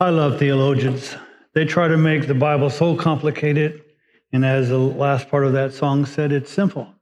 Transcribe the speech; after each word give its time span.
I 0.00 0.10
love 0.10 0.38
theologians. 0.38 1.14
They 1.54 1.64
try 1.64 1.88
to 1.88 1.96
make 1.96 2.26
the 2.26 2.34
Bible 2.34 2.68
so 2.68 2.96
complicated. 2.96 3.84
And 4.32 4.44
as 4.44 4.68
the 4.68 4.78
last 4.78 5.28
part 5.28 5.44
of 5.44 5.52
that 5.52 5.72
song 5.72 6.04
said, 6.04 6.32
it's 6.32 6.50
simple. 6.50 6.92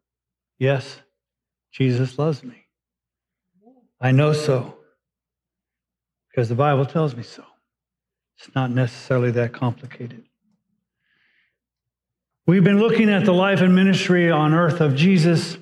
Yes, 0.58 1.00
Jesus 1.72 2.18
loves 2.18 2.44
me. 2.44 2.66
I 4.00 4.10
know 4.10 4.32
so 4.32 4.76
because 6.28 6.48
the 6.48 6.54
Bible 6.54 6.86
tells 6.86 7.14
me 7.14 7.22
so. 7.22 7.44
It's 8.38 8.54
not 8.54 8.70
necessarily 8.70 9.30
that 9.32 9.52
complicated. 9.52 10.24
We've 12.46 12.64
been 12.64 12.80
looking 12.80 13.08
at 13.08 13.24
the 13.24 13.32
life 13.32 13.60
and 13.60 13.74
ministry 13.74 14.30
on 14.30 14.52
earth 14.52 14.80
of 14.80 14.96
Jesus, 14.96 15.56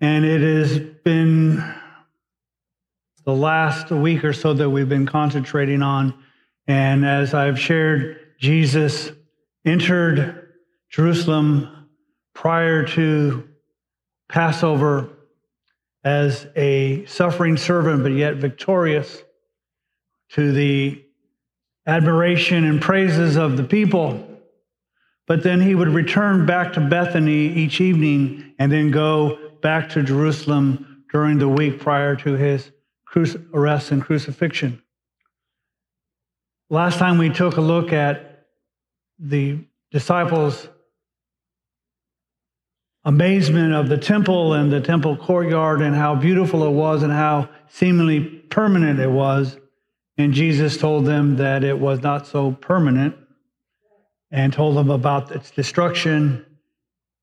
and 0.00 0.24
it 0.24 0.40
has 0.40 0.80
been 1.04 1.62
the 3.24 3.34
last 3.34 3.90
week 3.90 4.24
or 4.24 4.32
so 4.32 4.52
that 4.54 4.68
we've 4.68 4.88
been 4.88 5.06
concentrating 5.06 5.82
on. 5.82 6.14
And 6.66 7.04
as 7.04 7.34
I've 7.34 7.58
shared, 7.58 8.18
Jesus 8.38 9.10
entered 9.64 10.52
Jerusalem 10.90 11.88
prior 12.34 12.84
to 12.88 13.48
Passover 14.28 15.10
as 16.02 16.46
a 16.56 17.04
suffering 17.06 17.56
servant, 17.56 18.02
but 18.02 18.12
yet 18.12 18.36
victorious 18.36 19.22
to 20.30 20.52
the 20.52 21.04
admiration 21.86 22.64
and 22.64 22.80
praises 22.80 23.36
of 23.36 23.56
the 23.56 23.64
people. 23.64 24.26
But 25.26 25.42
then 25.42 25.60
he 25.60 25.74
would 25.74 25.88
return 25.88 26.44
back 26.44 26.74
to 26.74 26.80
Bethany 26.80 27.48
each 27.54 27.80
evening 27.80 28.54
and 28.58 28.70
then 28.70 28.90
go 28.90 29.38
back 29.62 29.88
to 29.90 30.02
Jerusalem 30.02 31.04
during 31.10 31.38
the 31.38 31.48
week 31.48 31.80
prior 31.80 32.16
to 32.16 32.32
his 32.32 32.70
arrest 33.54 33.92
and 33.92 34.02
crucifixion. 34.02 34.82
Last 36.74 36.98
time 36.98 37.18
we 37.18 37.30
took 37.30 37.56
a 37.56 37.60
look 37.60 37.92
at 37.92 38.46
the 39.20 39.60
disciples' 39.92 40.68
amazement 43.04 43.74
of 43.74 43.88
the 43.88 43.96
temple 43.96 44.54
and 44.54 44.72
the 44.72 44.80
temple 44.80 45.16
courtyard 45.16 45.82
and 45.82 45.94
how 45.94 46.16
beautiful 46.16 46.64
it 46.64 46.72
was 46.72 47.04
and 47.04 47.12
how 47.12 47.48
seemingly 47.68 48.24
permanent 48.24 48.98
it 48.98 49.08
was. 49.08 49.56
And 50.18 50.34
Jesus 50.34 50.76
told 50.76 51.06
them 51.06 51.36
that 51.36 51.62
it 51.62 51.78
was 51.78 52.02
not 52.02 52.26
so 52.26 52.50
permanent 52.50 53.14
and 54.32 54.52
told 54.52 54.76
them 54.76 54.90
about 54.90 55.30
its 55.30 55.52
destruction. 55.52 56.44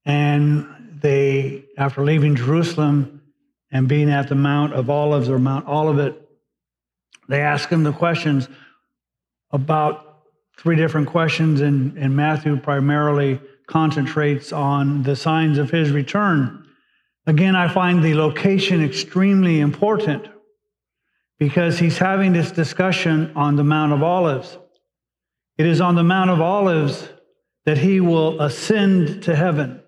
And 0.05 0.65
they, 1.01 1.65
after 1.77 2.05
leaving 2.05 2.37
Jerusalem 2.37 3.21
and 3.69 3.89
being 3.89 4.09
at 4.09 4.29
the 4.29 4.35
Mount 4.35 4.71
of 4.71 4.89
Olives 4.89 5.27
or 5.27 5.39
Mount 5.39 5.67
Olivet, 5.67 6.15
they 7.27 7.41
asked 7.41 7.69
him 7.69 7.83
the 7.83 7.91
questions 7.91 8.47
about 9.51 10.23
three 10.57 10.75
different 10.75 11.07
questions, 11.07 11.61
and, 11.61 11.97
and 11.97 12.15
Matthew 12.15 12.57
primarily 12.57 13.39
concentrates 13.67 14.51
on 14.51 15.03
the 15.03 15.15
signs 15.15 15.57
of 15.57 15.71
his 15.71 15.91
return. 15.91 16.65
Again, 17.25 17.55
I 17.55 17.67
find 17.67 18.03
the 18.03 18.15
location 18.15 18.83
extremely 18.83 19.59
important 19.59 20.27
because 21.39 21.79
he's 21.79 21.97
having 21.97 22.33
this 22.33 22.51
discussion 22.51 23.31
on 23.35 23.55
the 23.55 23.63
Mount 23.63 23.93
of 23.93 24.03
Olives. 24.03 24.57
It 25.57 25.65
is 25.65 25.81
on 25.81 25.95
the 25.95 26.03
Mount 26.03 26.29
of 26.29 26.41
Olives 26.41 27.09
that 27.65 27.77
he 27.77 27.99
will 27.99 28.41
ascend 28.41 29.23
to 29.23 29.35
heaven. 29.35 29.81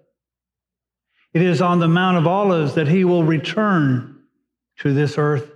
It 1.33 1.41
is 1.41 1.61
on 1.61 1.79
the 1.79 1.87
Mount 1.87 2.17
of 2.17 2.27
Olives 2.27 2.75
that 2.75 2.87
he 2.87 3.03
will 3.03 3.23
return 3.23 4.23
to 4.79 4.93
this 4.93 5.17
earth 5.17 5.51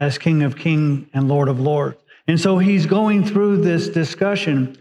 as 0.00 0.18
King 0.18 0.42
of 0.42 0.56
Kings 0.56 1.08
and 1.12 1.28
Lord 1.28 1.48
of 1.48 1.60
Lords. 1.60 1.98
And 2.28 2.38
so 2.38 2.58
he's 2.58 2.84
going 2.86 3.24
through 3.24 3.62
this 3.62 3.88
discussion, 3.88 4.76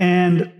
and 0.00 0.52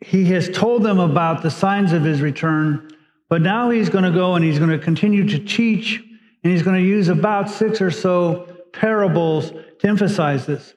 he 0.00 0.24
has 0.26 0.48
told 0.48 0.82
them 0.82 0.98
about 0.98 1.42
the 1.42 1.50
signs 1.50 1.92
of 1.92 2.02
his 2.02 2.22
return, 2.22 2.90
but 3.28 3.42
now 3.42 3.70
he's 3.70 3.90
going 3.90 4.04
to 4.04 4.10
go 4.10 4.34
and 4.34 4.44
he's 4.44 4.58
going 4.58 4.70
to 4.70 4.78
continue 4.78 5.28
to 5.28 5.38
teach 5.38 6.02
and 6.42 6.52
he's 6.52 6.62
going 6.62 6.76
to 6.76 6.86
use 6.86 7.08
about 7.08 7.50
six 7.50 7.80
or 7.80 7.90
so 7.90 8.56
parables 8.72 9.50
to 9.50 9.88
emphasize 9.88 10.46
this. 10.46 10.74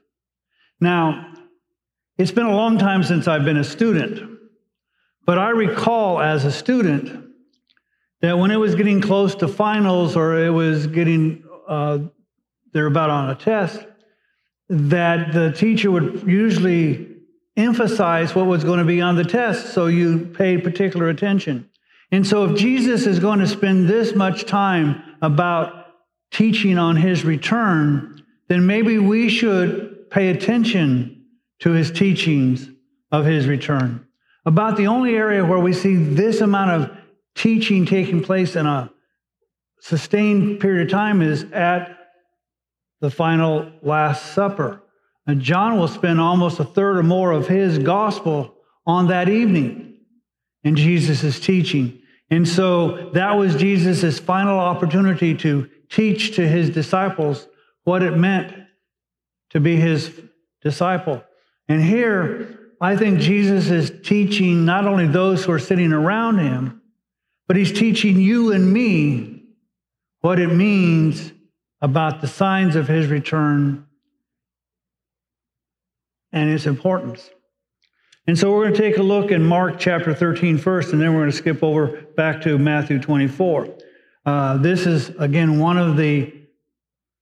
Now, 0.79 1.33
it's 2.17 2.31
been 2.31 2.45
a 2.45 2.55
long 2.55 2.77
time 2.77 3.03
since 3.03 3.27
I've 3.27 3.45
been 3.45 3.57
a 3.57 3.63
student, 3.63 4.39
but 5.25 5.37
I 5.37 5.49
recall 5.49 6.19
as 6.19 6.43
a 6.43 6.51
student 6.51 7.27
that 8.21 8.37
when 8.37 8.51
it 8.51 8.57
was 8.57 8.75
getting 8.75 8.99
close 8.99 9.35
to 9.35 9.47
finals 9.47 10.15
or 10.17 10.43
it 10.43 10.49
was 10.49 10.87
getting, 10.87 11.43
uh, 11.67 11.99
they're 12.73 12.87
about 12.87 13.09
on 13.09 13.29
a 13.29 13.35
test, 13.35 13.85
that 14.69 15.33
the 15.33 15.51
teacher 15.51 15.89
would 15.89 16.23
usually 16.27 17.07
emphasize 17.57 18.35
what 18.35 18.45
was 18.45 18.63
going 18.63 18.79
to 18.79 18.85
be 18.85 19.01
on 19.01 19.15
the 19.15 19.23
test 19.23 19.73
so 19.73 19.87
you 19.87 20.25
paid 20.27 20.63
particular 20.63 21.09
attention. 21.09 21.69
And 22.11 22.25
so, 22.25 22.45
if 22.45 22.57
Jesus 22.57 23.05
is 23.05 23.19
going 23.19 23.39
to 23.39 23.47
spend 23.47 23.87
this 23.87 24.15
much 24.15 24.45
time 24.45 25.03
about 25.21 25.87
teaching 26.31 26.77
on 26.77 26.95
his 26.95 27.23
return, 27.23 28.23
then 28.47 28.65
maybe 28.65 28.97
we 28.97 29.29
should 29.29 30.09
pay 30.09 30.29
attention 30.29 31.25
to 31.59 31.71
his 31.71 31.91
teachings 31.91 32.69
of 33.11 33.25
his 33.25 33.47
return. 33.47 34.07
About 34.45 34.77
the 34.77 34.87
only 34.87 35.15
area 35.15 35.45
where 35.45 35.59
we 35.59 35.73
see 35.73 35.95
this 35.95 36.41
amount 36.41 36.71
of 36.71 36.97
teaching 37.35 37.85
taking 37.85 38.23
place 38.23 38.55
in 38.55 38.65
a 38.65 38.91
sustained 39.81 40.59
period 40.59 40.87
of 40.87 40.91
time 40.91 41.21
is 41.21 41.45
at 41.53 41.98
the 42.99 43.11
final 43.11 43.71
Last 43.81 44.33
Supper. 44.33 44.81
And 45.27 45.41
John 45.41 45.77
will 45.77 45.87
spend 45.87 46.19
almost 46.19 46.59
a 46.59 46.65
third 46.65 46.97
or 46.97 47.03
more 47.03 47.31
of 47.31 47.47
his 47.47 47.79
gospel 47.79 48.55
on 48.85 49.07
that 49.07 49.29
evening 49.29 49.99
in 50.63 50.75
Jesus' 50.75 51.39
teaching. 51.39 52.01
And 52.31 52.47
so 52.47 53.09
that 53.13 53.33
was 53.33 53.55
Jesus' 53.55 54.19
final 54.19 54.59
opportunity 54.59 55.35
to 55.35 55.69
teach 55.89 56.35
to 56.35 56.47
his 56.47 56.69
disciples 56.69 57.47
what 57.83 58.03
it 58.03 58.17
meant 58.17 58.53
to 59.51 59.59
be 59.59 59.75
his 59.75 60.11
disciple. 60.61 61.23
And 61.67 61.83
here, 61.83 62.59
I 62.81 62.95
think 62.95 63.19
Jesus 63.19 63.69
is 63.69 63.91
teaching 64.03 64.65
not 64.65 64.85
only 64.85 65.07
those 65.07 65.43
who 65.43 65.51
are 65.51 65.59
sitting 65.59 65.91
around 65.91 66.39
him, 66.39 66.81
but 67.47 67.57
he's 67.57 67.71
teaching 67.71 68.19
you 68.19 68.51
and 68.51 68.71
me 68.71 69.43
what 70.21 70.39
it 70.39 70.47
means 70.47 71.31
about 71.81 72.21
the 72.21 72.27
signs 72.27 72.75
of 72.75 72.87
his 72.87 73.07
return 73.07 73.85
and 76.31 76.49
its 76.49 76.65
importance. 76.65 77.29
And 78.27 78.37
so 78.37 78.51
we're 78.51 78.65
going 78.65 78.75
to 78.75 78.79
take 78.79 78.97
a 78.97 79.03
look 79.03 79.31
in 79.31 79.43
Mark 79.43 79.79
chapter 79.79 80.13
13 80.13 80.57
first, 80.57 80.93
and 80.93 81.01
then 81.01 81.13
we're 81.13 81.21
going 81.21 81.31
to 81.31 81.37
skip 81.37 81.63
over 81.63 82.01
back 82.15 82.41
to 82.41 82.57
Matthew 82.57 82.99
24. 82.99 83.75
Uh, 84.25 84.57
this 84.57 84.85
is, 84.85 85.09
again, 85.17 85.59
one 85.59 85.77
of 85.77 85.97
the 85.97 86.31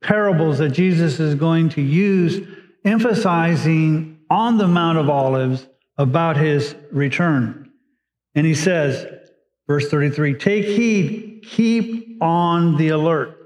parables 0.01 0.57
that 0.57 0.69
Jesus 0.69 1.19
is 1.19 1.35
going 1.35 1.69
to 1.69 1.81
use, 1.81 2.45
emphasizing 2.83 4.19
on 4.29 4.57
the 4.57 4.67
Mount 4.67 4.97
of 4.97 5.09
Olives 5.09 5.67
about 5.97 6.35
his 6.35 6.75
return. 6.91 7.71
And 8.35 8.45
he 8.45 8.53
says, 8.53 9.05
verse 9.67 9.89
33 9.89 10.35
Take 10.35 10.65
heed, 10.65 11.45
keep 11.47 12.21
on 12.21 12.77
the 12.77 12.89
alert. 12.89 13.36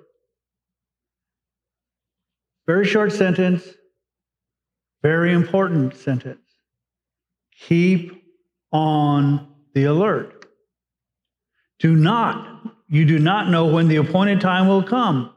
Very 2.68 2.86
short 2.86 3.12
sentence, 3.12 3.64
very 5.02 5.34
important 5.34 5.96
sentence. 5.96 6.40
Keep 7.60 8.24
on 8.72 9.48
the 9.74 9.86
alert. 9.86 10.46
Do 11.80 11.96
not, 11.96 12.64
you 12.88 13.06
do 13.06 13.20
not 13.20 13.50
know 13.50 13.66
when 13.66 13.88
the 13.88 13.96
appointed 13.96 14.42
time 14.42 14.68
will 14.68 14.84
come. 14.84 15.34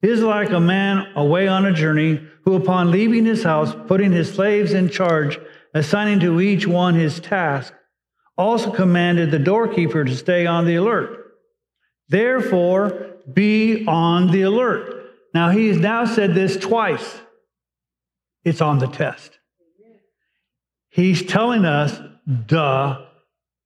It 0.00 0.10
is 0.10 0.22
like 0.22 0.50
a 0.50 0.60
man 0.60 1.06
away 1.14 1.46
on 1.46 1.66
a 1.66 1.72
journey 1.72 2.26
who, 2.44 2.54
upon 2.54 2.90
leaving 2.90 3.24
his 3.24 3.44
house, 3.44 3.74
putting 3.86 4.12
his 4.12 4.32
slaves 4.32 4.72
in 4.72 4.88
charge, 4.88 5.38
assigning 5.74 6.20
to 6.20 6.40
each 6.40 6.66
one 6.66 6.94
his 6.94 7.20
task, 7.20 7.74
also 8.36 8.70
commanded 8.70 9.30
the 9.30 9.38
doorkeeper 9.38 10.04
to 10.04 10.16
stay 10.16 10.46
on 10.46 10.64
the 10.64 10.74
alert. 10.76 11.34
Therefore, 12.08 13.16
be 13.32 13.86
on 13.86 14.30
the 14.32 14.42
alert. 14.42 15.01
Now, 15.34 15.50
he 15.50 15.68
has 15.68 15.78
now 15.78 16.04
said 16.04 16.34
this 16.34 16.56
twice. 16.56 17.20
It's 18.44 18.60
on 18.60 18.78
the 18.78 18.88
test. 18.88 19.38
He's 20.90 21.24
telling 21.24 21.64
us, 21.64 21.98
duh, 22.46 23.06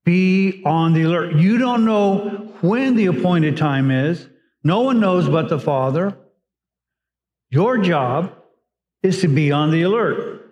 be 0.04 0.62
on 0.64 0.92
the 0.92 1.02
alert. 1.02 1.34
You 1.34 1.58
don't 1.58 1.84
know 1.84 2.52
when 2.60 2.94
the 2.94 3.06
appointed 3.06 3.56
time 3.56 3.90
is. 3.90 4.28
No 4.62 4.82
one 4.82 5.00
knows 5.00 5.28
but 5.28 5.48
the 5.48 5.58
Father. 5.58 6.16
Your 7.50 7.78
job 7.78 8.32
is 9.02 9.20
to 9.22 9.28
be 9.28 9.50
on 9.50 9.70
the 9.70 9.82
alert. 9.82 10.42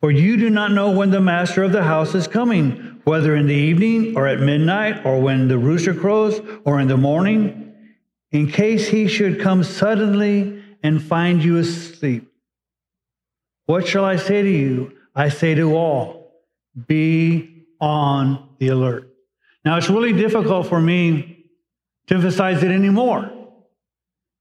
For 0.00 0.10
you 0.10 0.36
do 0.36 0.50
not 0.50 0.72
know 0.72 0.90
when 0.90 1.10
the 1.10 1.20
master 1.20 1.62
of 1.62 1.72
the 1.72 1.82
house 1.82 2.14
is 2.14 2.28
coming, 2.28 3.00
whether 3.04 3.34
in 3.34 3.46
the 3.46 3.54
evening 3.54 4.16
or 4.16 4.26
at 4.26 4.40
midnight 4.40 5.04
or 5.04 5.20
when 5.20 5.48
the 5.48 5.58
rooster 5.58 5.94
crows 5.94 6.40
or 6.64 6.80
in 6.80 6.88
the 6.88 6.96
morning, 6.96 7.67
in 8.30 8.50
case 8.50 8.88
he 8.88 9.08
should 9.08 9.40
come 9.40 9.62
suddenly 9.64 10.62
and 10.82 11.02
find 11.02 11.42
you 11.42 11.56
asleep. 11.56 12.30
What 13.66 13.86
shall 13.86 14.04
I 14.04 14.16
say 14.16 14.42
to 14.42 14.50
you? 14.50 14.92
I 15.14 15.28
say 15.28 15.54
to 15.54 15.76
all, 15.76 16.32
be 16.86 17.66
on 17.80 18.48
the 18.58 18.68
alert. 18.68 19.12
Now, 19.64 19.76
it's 19.76 19.90
really 19.90 20.12
difficult 20.12 20.66
for 20.68 20.80
me 20.80 21.46
to 22.06 22.14
emphasize 22.14 22.62
it 22.62 22.70
anymore. 22.70 23.30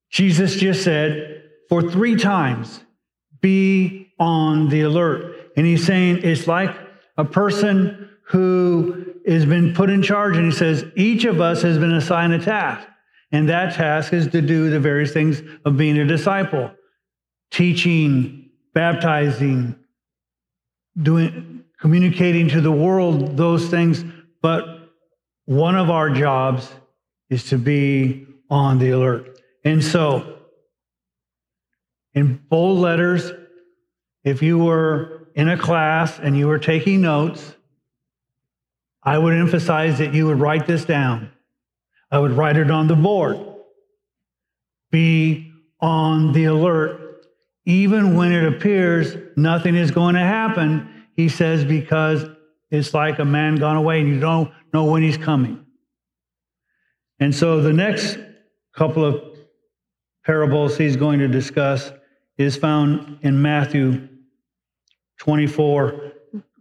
Jesus 0.09 0.55
just 0.55 0.83
said 0.83 1.43
for 1.67 1.81
three 1.81 2.15
times, 2.15 2.81
be 3.41 4.13
on 4.19 4.69
the 4.69 4.81
alert. 4.81 5.51
And 5.57 5.65
he's 5.65 5.85
saying 5.85 6.19
it's 6.23 6.47
like 6.47 6.75
a 7.17 7.25
person 7.25 8.09
who 8.23 9.13
has 9.27 9.45
been 9.45 9.73
put 9.73 9.89
in 9.89 10.01
charge, 10.01 10.37
and 10.37 10.45
he 10.45 10.57
says, 10.57 10.85
each 10.95 11.25
of 11.25 11.41
us 11.41 11.61
has 11.63 11.77
been 11.77 11.93
assigned 11.93 12.33
a 12.33 12.39
task. 12.39 12.87
And 13.31 13.49
that 13.49 13.75
task 13.75 14.13
is 14.13 14.27
to 14.27 14.41
do 14.41 14.69
the 14.69 14.79
various 14.79 15.11
things 15.11 15.41
of 15.65 15.77
being 15.77 15.97
a 15.97 16.05
disciple 16.05 16.71
teaching, 17.49 18.49
baptizing, 18.73 19.75
doing, 21.01 21.63
communicating 21.79 22.49
to 22.49 22.61
the 22.61 22.71
world 22.71 23.37
those 23.37 23.69
things. 23.69 24.03
But 24.41 24.91
one 25.45 25.75
of 25.75 25.89
our 25.89 26.09
jobs 26.09 26.69
is 27.29 27.45
to 27.45 27.57
be 27.57 28.27
on 28.49 28.79
the 28.79 28.91
alert. 28.91 29.39
And 29.63 29.83
so, 29.83 30.39
in 32.13 32.41
bold 32.49 32.79
letters, 32.79 33.31
if 34.23 34.41
you 34.41 34.57
were 34.57 35.27
in 35.35 35.49
a 35.49 35.57
class 35.57 36.19
and 36.19 36.37
you 36.37 36.47
were 36.47 36.59
taking 36.59 37.01
notes, 37.01 37.55
I 39.03 39.17
would 39.17 39.33
emphasize 39.33 39.99
that 39.99 40.13
you 40.13 40.25
would 40.25 40.39
write 40.39 40.67
this 40.67 40.83
down. 40.83 41.31
I 42.11 42.19
would 42.19 42.31
write 42.31 42.57
it 42.57 42.71
on 42.71 42.87
the 42.87 42.95
board. 42.95 43.37
Be 44.91 45.51
on 45.79 46.31
the 46.33 46.45
alert. 46.45 47.25
Even 47.65 48.15
when 48.15 48.31
it 48.31 48.45
appears 48.45 49.15
nothing 49.35 49.75
is 49.75 49.91
going 49.91 50.15
to 50.15 50.21
happen, 50.21 51.05
he 51.15 51.27
says, 51.27 51.65
because 51.65 52.25
it's 52.71 52.93
like 52.93 53.19
a 53.19 53.25
man 53.25 53.55
gone 53.55 53.75
away 53.75 53.99
and 53.99 54.07
you 54.07 54.19
don't 54.19 54.51
know 54.73 54.85
when 54.85 55.03
he's 55.03 55.17
coming. 55.17 55.65
And 57.19 57.33
so 57.33 57.61
the 57.61 57.73
next 57.73 58.17
couple 58.73 59.03
of 59.03 59.21
parables 60.25 60.77
he's 60.77 60.95
going 60.95 61.19
to 61.19 61.27
discuss 61.27 61.91
is 62.37 62.55
found 62.55 63.19
in 63.21 63.41
Matthew 63.41 64.07
24 65.19 66.13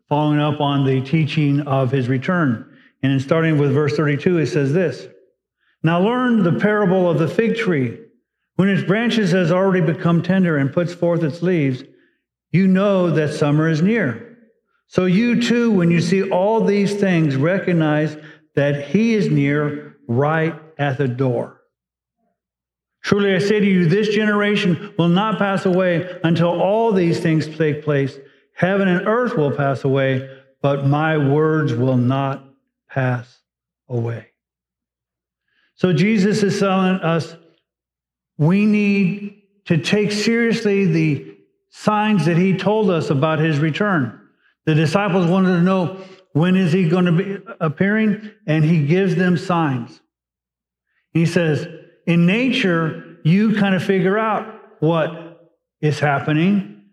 following 0.08 0.40
up 0.40 0.60
on 0.60 0.84
the 0.84 1.00
teaching 1.02 1.60
of 1.62 1.90
his 1.90 2.08
return. 2.08 2.78
And 3.02 3.12
in 3.12 3.20
starting 3.20 3.58
with 3.58 3.72
verse 3.72 3.96
32, 3.96 4.38
it 4.38 4.46
says 4.46 4.72
this 4.72 5.08
Now 5.86 6.00
learn 6.00 6.42
the 6.42 6.58
parable 6.58 7.08
of 7.08 7.20
the 7.20 7.28
fig 7.28 7.54
tree. 7.54 7.96
When 8.56 8.68
its 8.68 8.82
branches 8.82 9.30
has 9.30 9.52
already 9.52 9.86
become 9.86 10.20
tender 10.20 10.56
and 10.56 10.72
puts 10.72 10.92
forth 10.92 11.22
its 11.22 11.42
leaves, 11.42 11.84
you 12.50 12.66
know 12.66 13.08
that 13.10 13.32
summer 13.32 13.68
is 13.68 13.82
near. 13.82 14.36
So 14.88 15.04
you 15.04 15.40
too, 15.40 15.70
when 15.70 15.92
you 15.92 16.00
see 16.00 16.28
all 16.28 16.60
these 16.60 16.96
things, 16.96 17.36
recognize 17.36 18.16
that 18.56 18.88
he 18.88 19.14
is 19.14 19.30
near 19.30 19.96
right 20.08 20.60
at 20.76 20.98
the 20.98 21.06
door. 21.06 21.60
Truly 23.04 23.36
I 23.36 23.38
say 23.38 23.60
to 23.60 23.66
you, 23.66 23.86
this 23.86 24.08
generation 24.08 24.92
will 24.98 25.08
not 25.08 25.38
pass 25.38 25.66
away 25.66 26.18
until 26.24 26.60
all 26.60 26.90
these 26.90 27.20
things 27.20 27.46
take 27.56 27.84
place. 27.84 28.18
Heaven 28.54 28.88
and 28.88 29.06
earth 29.06 29.36
will 29.36 29.52
pass 29.52 29.84
away, 29.84 30.36
but 30.60 30.84
my 30.84 31.16
words 31.16 31.74
will 31.74 31.96
not 31.96 32.44
pass 32.90 33.38
away. 33.88 34.32
So 35.76 35.92
Jesus 35.92 36.42
is 36.42 36.58
telling 36.58 36.96
us 37.00 37.36
we 38.38 38.66
need 38.66 39.42
to 39.66 39.78
take 39.78 40.12
seriously 40.12 40.86
the 40.86 41.36
signs 41.70 42.26
that 42.26 42.36
he 42.36 42.56
told 42.56 42.90
us 42.90 43.10
about 43.10 43.38
his 43.38 43.58
return. 43.58 44.20
The 44.64 44.74
disciples 44.74 45.26
wanted 45.26 45.52
to 45.52 45.62
know 45.62 46.00
when 46.32 46.56
is 46.56 46.72
he 46.72 46.88
going 46.88 47.04
to 47.06 47.12
be 47.12 47.38
appearing 47.60 48.30
and 48.46 48.64
he 48.64 48.86
gives 48.86 49.14
them 49.14 49.36
signs. 49.36 50.00
He 51.12 51.24
says, 51.24 51.66
in 52.06 52.26
nature, 52.26 53.18
you 53.24 53.54
kind 53.56 53.74
of 53.74 53.82
figure 53.82 54.18
out 54.18 54.60
what 54.80 55.50
is 55.80 55.98
happening 55.98 56.84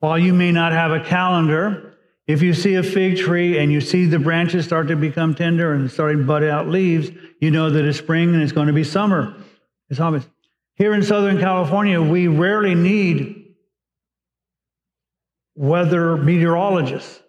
while 0.00 0.18
you 0.18 0.34
may 0.34 0.52
not 0.52 0.72
have 0.72 0.90
a 0.90 1.00
calendar, 1.00 1.94
if 2.32 2.40
you 2.40 2.54
see 2.54 2.74
a 2.76 2.82
fig 2.82 3.18
tree 3.18 3.58
and 3.58 3.70
you 3.70 3.80
see 3.80 4.06
the 4.06 4.18
branches 4.18 4.64
start 4.64 4.88
to 4.88 4.96
become 4.96 5.34
tender 5.34 5.74
and 5.74 5.90
starting 5.90 6.18
to 6.18 6.24
bud 6.24 6.42
out 6.42 6.66
leaves, 6.66 7.10
you 7.40 7.50
know 7.50 7.68
that 7.68 7.84
it's 7.84 7.98
spring 7.98 8.32
and 8.32 8.42
it's 8.42 8.52
going 8.52 8.68
to 8.68 8.72
be 8.72 8.84
summer. 8.84 9.34
It's 9.90 10.00
obvious. 10.00 10.26
Here 10.76 10.94
in 10.94 11.02
Southern 11.02 11.38
California, 11.38 12.00
we 12.00 12.28
rarely 12.28 12.74
need 12.74 13.54
weather 15.54 16.16
meteorologists. 16.16 17.20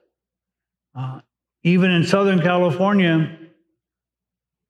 Uh, 0.96 1.20
even 1.64 1.92
in 1.92 2.06
Southern 2.06 2.40
California, 2.40 3.38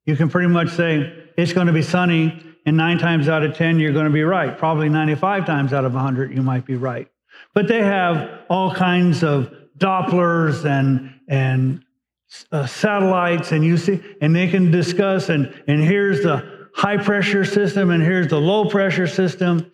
you 0.05 0.15
can 0.15 0.29
pretty 0.29 0.49
much 0.49 0.69
say 0.69 1.13
it's 1.37 1.53
going 1.53 1.67
to 1.67 1.73
be 1.73 1.83
sunny, 1.83 2.43
and 2.65 2.75
nine 2.75 2.97
times 2.97 3.27
out 3.27 3.43
of 3.43 3.55
10, 3.55 3.79
you're 3.79 3.93
going 3.93 4.05
to 4.05 4.11
be 4.11 4.23
right. 4.23 4.57
Probably 4.57 4.89
95 4.89 5.45
times 5.45 5.73
out 5.73 5.85
of 5.85 5.93
100, 5.93 6.33
you 6.33 6.41
might 6.41 6.65
be 6.65 6.75
right. 6.75 7.07
But 7.53 7.67
they 7.67 7.83
have 7.83 8.41
all 8.49 8.73
kinds 8.73 9.23
of 9.23 9.51
Dopplers 9.77 10.65
and 10.65 11.19
and 11.27 11.83
uh, 12.51 12.65
satellites, 12.65 13.51
and 13.51 13.63
you 13.63 13.77
see, 13.77 14.01
and 14.21 14.35
they 14.35 14.47
can 14.47 14.71
discuss. 14.71 15.29
And 15.29 15.63
and 15.67 15.81
here's 15.81 16.21
the 16.21 16.67
high 16.73 16.97
pressure 16.97 17.45
system, 17.45 17.89
and 17.89 18.01
here's 18.01 18.27
the 18.27 18.39
low 18.39 18.69
pressure 18.69 19.07
system. 19.07 19.71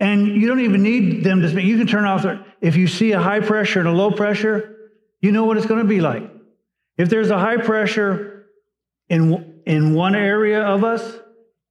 And 0.00 0.28
you 0.28 0.46
don't 0.46 0.60
even 0.60 0.82
need 0.82 1.24
them 1.24 1.40
to 1.42 1.50
speak. 1.50 1.64
You 1.64 1.76
can 1.76 1.88
turn 1.88 2.04
off 2.04 2.22
their, 2.22 2.44
if 2.60 2.76
you 2.76 2.86
see 2.86 3.12
a 3.12 3.20
high 3.20 3.40
pressure 3.40 3.80
and 3.80 3.88
a 3.88 3.92
low 3.92 4.12
pressure, 4.12 4.76
you 5.20 5.32
know 5.32 5.44
what 5.44 5.56
it's 5.56 5.66
going 5.66 5.82
to 5.82 5.88
be 5.88 6.00
like. 6.00 6.22
If 6.96 7.08
there's 7.08 7.30
a 7.30 7.38
high 7.38 7.56
pressure 7.56 8.46
in, 9.08 9.60
in 9.66 9.94
one 9.94 10.14
area 10.14 10.62
of 10.62 10.84
us, 10.84 11.18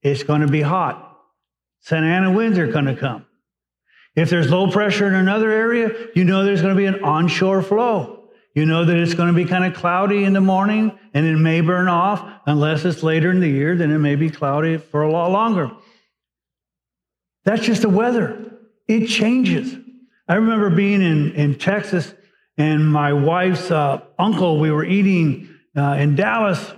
it's 0.01 0.23
going 0.23 0.41
to 0.41 0.47
be 0.47 0.61
hot. 0.61 1.17
Santa 1.79 2.07
Ana 2.07 2.31
winds 2.31 2.57
are 2.57 2.67
going 2.67 2.85
to 2.85 2.95
come. 2.95 3.25
If 4.17 4.31
there's 4.31 4.49
low 4.49 4.71
pressure 4.71 5.07
in 5.07 5.13
another 5.13 5.51
area, 5.51 5.91
you 6.15 6.23
know 6.23 6.43
there's 6.43 6.63
going 6.63 6.73
to 6.73 6.77
be 6.77 6.87
an 6.87 7.03
onshore 7.03 7.61
flow. 7.61 8.29
You 8.55 8.65
know 8.65 8.83
that 8.83 8.97
it's 8.97 9.13
going 9.13 9.27
to 9.27 9.33
be 9.33 9.45
kind 9.45 9.63
of 9.63 9.75
cloudy 9.75 10.23
in 10.23 10.33
the 10.33 10.41
morning 10.41 10.97
and 11.13 11.27
it 11.27 11.37
may 11.37 11.61
burn 11.61 11.87
off 11.87 12.27
unless 12.47 12.83
it's 12.83 13.03
later 13.03 13.29
in 13.29 13.39
the 13.39 13.47
year, 13.47 13.75
then 13.75 13.91
it 13.91 13.99
may 13.99 14.15
be 14.15 14.31
cloudy 14.31 14.77
for 14.77 15.03
a 15.03 15.11
lot 15.11 15.29
longer. 15.29 15.69
That's 17.45 17.63
just 17.63 17.83
the 17.83 17.89
weather. 17.89 18.57
It 18.87 19.05
changes. 19.05 19.75
I 20.27 20.35
remember 20.35 20.71
being 20.71 21.03
in, 21.03 21.33
in 21.33 21.55
Texas 21.59 22.11
and 22.57 22.91
my 22.91 23.13
wife's 23.13 23.69
uh, 23.69 24.01
uncle, 24.17 24.59
we 24.59 24.71
were 24.71 24.83
eating 24.83 25.47
uh, 25.77 25.91
in 25.99 26.15
Dallas, 26.15 26.71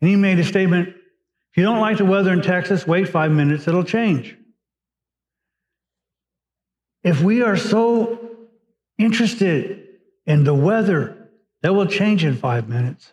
and 0.00 0.08
he 0.08 0.16
made 0.16 0.38
a 0.38 0.44
statement 0.44 0.88
if 0.88 1.58
you 1.58 1.62
don't 1.62 1.80
like 1.80 1.98
the 1.98 2.04
weather 2.06 2.32
in 2.32 2.40
Texas, 2.40 2.86
wait 2.86 3.10
five 3.10 3.30
minutes, 3.30 3.68
it'll 3.68 3.84
change. 3.84 4.36
If 7.04 7.20
we 7.20 7.42
are 7.42 7.56
so 7.56 8.18
interested 8.96 9.86
in 10.24 10.44
the 10.44 10.54
weather 10.54 11.28
that 11.60 11.74
will 11.74 11.86
change 11.86 12.24
in 12.24 12.34
five 12.34 12.66
minutes, 12.66 13.12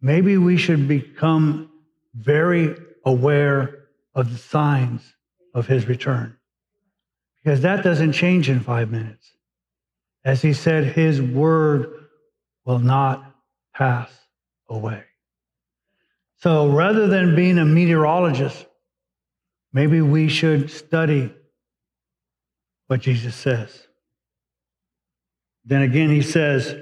maybe 0.00 0.38
we 0.38 0.56
should 0.56 0.88
become 0.88 1.70
very 2.14 2.74
aware 3.04 3.88
of 4.14 4.32
the 4.32 4.38
signs 4.38 5.02
of 5.52 5.66
his 5.66 5.86
return. 5.86 6.38
Because 7.42 7.60
that 7.60 7.84
doesn't 7.84 8.12
change 8.12 8.48
in 8.48 8.60
five 8.60 8.90
minutes. 8.90 9.32
As 10.24 10.40
he 10.40 10.54
said, 10.54 10.84
his 10.84 11.20
word 11.20 12.06
will 12.64 12.78
not 12.78 13.34
pass 13.74 14.10
away. 14.66 15.04
So 16.38 16.68
rather 16.68 17.06
than 17.06 17.36
being 17.36 17.58
a 17.58 17.66
meteorologist, 17.66 18.64
maybe 19.74 20.00
we 20.00 20.28
should 20.28 20.70
study 20.70 21.34
what 22.86 23.00
Jesus 23.00 23.34
says. 23.34 23.86
Then 25.64 25.82
again, 25.82 26.10
he 26.10 26.22
says, 26.22 26.74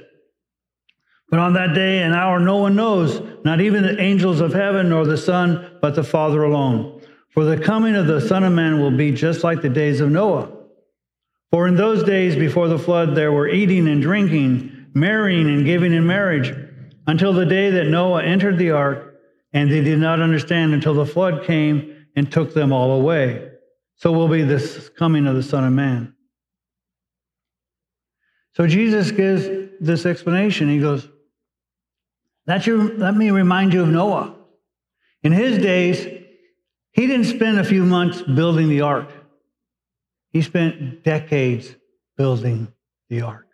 But 1.30 1.40
on 1.40 1.54
that 1.54 1.74
day 1.74 2.02
and 2.02 2.14
hour, 2.14 2.40
no 2.40 2.56
one 2.56 2.74
knows, 2.74 3.22
not 3.44 3.60
even 3.60 3.82
the 3.82 4.00
angels 4.00 4.40
of 4.40 4.52
heaven 4.52 4.88
nor 4.88 5.06
the 5.06 5.16
Son, 5.16 5.78
but 5.80 5.94
the 5.94 6.02
Father 6.02 6.42
alone. 6.42 7.00
For 7.30 7.44
the 7.44 7.58
coming 7.58 7.94
of 7.94 8.06
the 8.06 8.20
Son 8.20 8.44
of 8.44 8.52
Man 8.52 8.80
will 8.80 8.90
be 8.90 9.12
just 9.12 9.44
like 9.44 9.62
the 9.62 9.68
days 9.68 10.00
of 10.00 10.10
Noah. 10.10 10.50
For 11.50 11.68
in 11.68 11.76
those 11.76 12.02
days 12.02 12.34
before 12.34 12.68
the 12.68 12.78
flood, 12.78 13.14
there 13.14 13.32
were 13.32 13.48
eating 13.48 13.86
and 13.88 14.02
drinking, 14.02 14.88
marrying 14.94 15.48
and 15.48 15.64
giving 15.64 15.92
in 15.92 16.06
marriage, 16.06 16.54
until 17.06 17.32
the 17.32 17.46
day 17.46 17.70
that 17.70 17.86
Noah 17.86 18.22
entered 18.22 18.58
the 18.58 18.70
ark, 18.70 19.20
and 19.52 19.70
they 19.70 19.82
did 19.82 19.98
not 19.98 20.20
understand 20.20 20.72
until 20.72 20.94
the 20.94 21.06
flood 21.06 21.44
came 21.44 22.06
and 22.16 22.30
took 22.30 22.54
them 22.54 22.72
all 22.72 22.92
away. 22.92 23.51
So 23.96 24.12
will 24.12 24.28
be 24.28 24.42
this 24.42 24.88
coming 24.88 25.26
of 25.26 25.36
the 25.36 25.42
Son 25.42 25.64
of 25.64 25.72
Man. 25.72 26.14
So 28.54 28.66
Jesus 28.66 29.10
gives 29.10 29.48
this 29.80 30.04
explanation. 30.04 30.68
He 30.68 30.80
goes, 30.80 31.08
let, 32.46 32.66
you, 32.66 32.94
let 32.96 33.16
me 33.16 33.30
remind 33.30 33.72
you 33.72 33.82
of 33.82 33.88
Noah. 33.88 34.34
In 35.22 35.32
his 35.32 35.58
days, 35.58 36.04
he 36.92 37.06
didn't 37.06 37.26
spend 37.26 37.58
a 37.58 37.64
few 37.64 37.84
months 37.84 38.20
building 38.22 38.68
the 38.68 38.82
ark. 38.82 39.08
He 40.30 40.42
spent 40.42 41.04
decades 41.04 41.74
building 42.16 42.72
the 43.08 43.22
ark. 43.22 43.46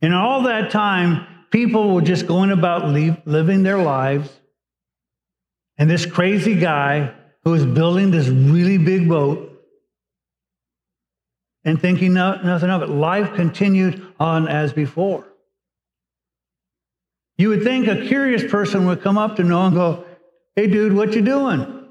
And 0.00 0.14
all 0.14 0.42
that 0.42 0.70
time, 0.70 1.26
people 1.50 1.94
were 1.94 2.02
just 2.02 2.26
going 2.26 2.50
about 2.50 2.88
living 2.88 3.62
their 3.62 3.78
lives. 3.78 4.28
And 5.78 5.88
this 5.88 6.04
crazy 6.04 6.54
guy 6.54 7.14
who 7.44 7.50
was 7.50 7.66
building 7.66 8.10
this 8.10 8.28
really 8.28 8.78
big 8.78 9.08
boat 9.08 9.48
and 11.64 11.80
thinking 11.80 12.14
nothing 12.14 12.70
of 12.70 12.82
it, 12.82 12.88
life 12.88 13.34
continued 13.34 14.04
on 14.18 14.48
as 14.48 14.72
before. 14.72 15.26
You 17.36 17.48
would 17.48 17.62
think 17.62 17.86
a 17.88 18.06
curious 18.06 18.48
person 18.50 18.86
would 18.86 19.02
come 19.02 19.18
up 19.18 19.36
to 19.36 19.44
Noah 19.44 19.66
and 19.66 19.74
go, 19.74 20.04
Hey, 20.54 20.66
dude, 20.66 20.92
what 20.92 21.14
you 21.14 21.22
doing? 21.22 21.88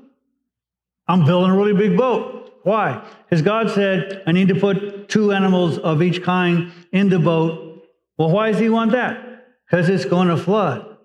I'm 1.08 1.26
building 1.26 1.52
a 1.52 1.58
really 1.58 1.74
big 1.74 1.98
boat. 1.98 2.60
Why? 2.64 3.04
Because 3.24 3.42
God 3.42 3.72
said, 3.72 4.24
I 4.28 4.32
need 4.32 4.50
to 4.50 4.56
put 4.56 5.10
two 5.10 5.32
animals 5.32 5.80
of 5.80 6.02
each 6.04 6.22
kind 6.22 6.72
in 6.92 7.10
the 7.10 7.18
boat. 7.18 7.84
Well, 8.18 8.30
why 8.30 8.52
does 8.52 8.62
he 8.62 8.70
want 8.70 8.92
that? 8.92 9.48
Because 9.66 9.90
it's 9.90 10.06
going 10.06 10.28
to 10.28 10.38
flood. 10.38 10.98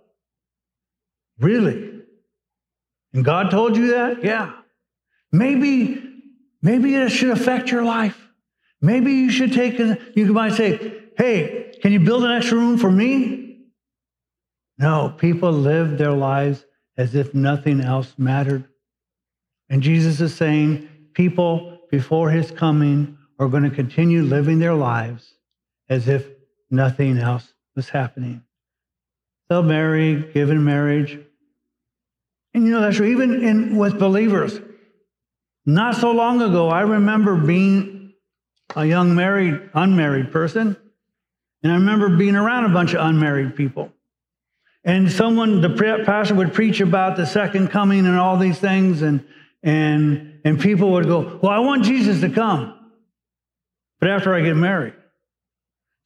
Really? 1.38 1.85
And 3.12 3.24
God 3.24 3.50
told 3.50 3.76
you 3.76 3.88
that? 3.92 4.22
Yeah. 4.22 4.52
Maybe, 5.32 6.02
maybe 6.62 6.94
it 6.94 7.10
should 7.10 7.30
affect 7.30 7.70
your 7.70 7.82
life. 7.82 8.18
Maybe 8.80 9.12
you 9.12 9.30
should 9.30 9.52
take, 9.52 9.78
a, 9.80 9.98
you 10.14 10.32
might 10.32 10.52
say, 10.52 11.02
hey, 11.16 11.74
can 11.80 11.92
you 11.92 12.00
build 12.00 12.24
an 12.24 12.32
extra 12.32 12.58
room 12.58 12.78
for 12.78 12.90
me? 12.90 13.66
No, 14.78 15.14
people 15.16 15.52
live 15.52 15.98
their 15.98 16.12
lives 16.12 16.64
as 16.96 17.14
if 17.14 17.34
nothing 17.34 17.80
else 17.80 18.12
mattered. 18.18 18.64
And 19.68 19.82
Jesus 19.82 20.20
is 20.20 20.34
saying 20.34 20.88
people 21.14 21.80
before 21.90 22.30
his 22.30 22.50
coming 22.50 23.16
are 23.38 23.48
going 23.48 23.62
to 23.62 23.70
continue 23.70 24.22
living 24.22 24.58
their 24.58 24.74
lives 24.74 25.34
as 25.88 26.08
if 26.08 26.26
nothing 26.70 27.18
else 27.18 27.52
was 27.74 27.88
happening. 27.88 28.42
They'll 29.48 29.62
marry, 29.62 30.30
give 30.32 30.50
in 30.50 30.64
marriage. 30.64 31.18
And 32.56 32.64
you 32.64 32.72
know, 32.72 32.80
that's 32.80 32.96
true. 32.96 33.08
Even 33.08 33.44
in, 33.44 33.76
with 33.76 33.98
believers. 33.98 34.58
Not 35.66 35.94
so 35.96 36.12
long 36.12 36.40
ago, 36.40 36.70
I 36.70 36.80
remember 36.80 37.36
being 37.36 38.14
a 38.74 38.86
young 38.86 39.14
married, 39.14 39.60
unmarried 39.74 40.32
person. 40.32 40.74
And 41.62 41.70
I 41.70 41.74
remember 41.74 42.16
being 42.16 42.34
around 42.34 42.64
a 42.64 42.70
bunch 42.70 42.94
of 42.94 43.06
unmarried 43.06 43.56
people. 43.56 43.92
And 44.84 45.12
someone, 45.12 45.60
the 45.60 45.68
pastor 46.06 46.34
would 46.34 46.54
preach 46.54 46.80
about 46.80 47.18
the 47.18 47.26
second 47.26 47.68
coming 47.68 48.06
and 48.06 48.16
all 48.16 48.38
these 48.38 48.58
things, 48.58 49.02
and 49.02 49.22
and 49.62 50.40
and 50.42 50.58
people 50.58 50.92
would 50.92 51.04
go, 51.04 51.38
Well, 51.42 51.52
I 51.52 51.58
want 51.58 51.84
Jesus 51.84 52.22
to 52.22 52.30
come. 52.30 52.72
But 54.00 54.08
after 54.08 54.34
I 54.34 54.40
get 54.40 54.56
married, 54.56 54.94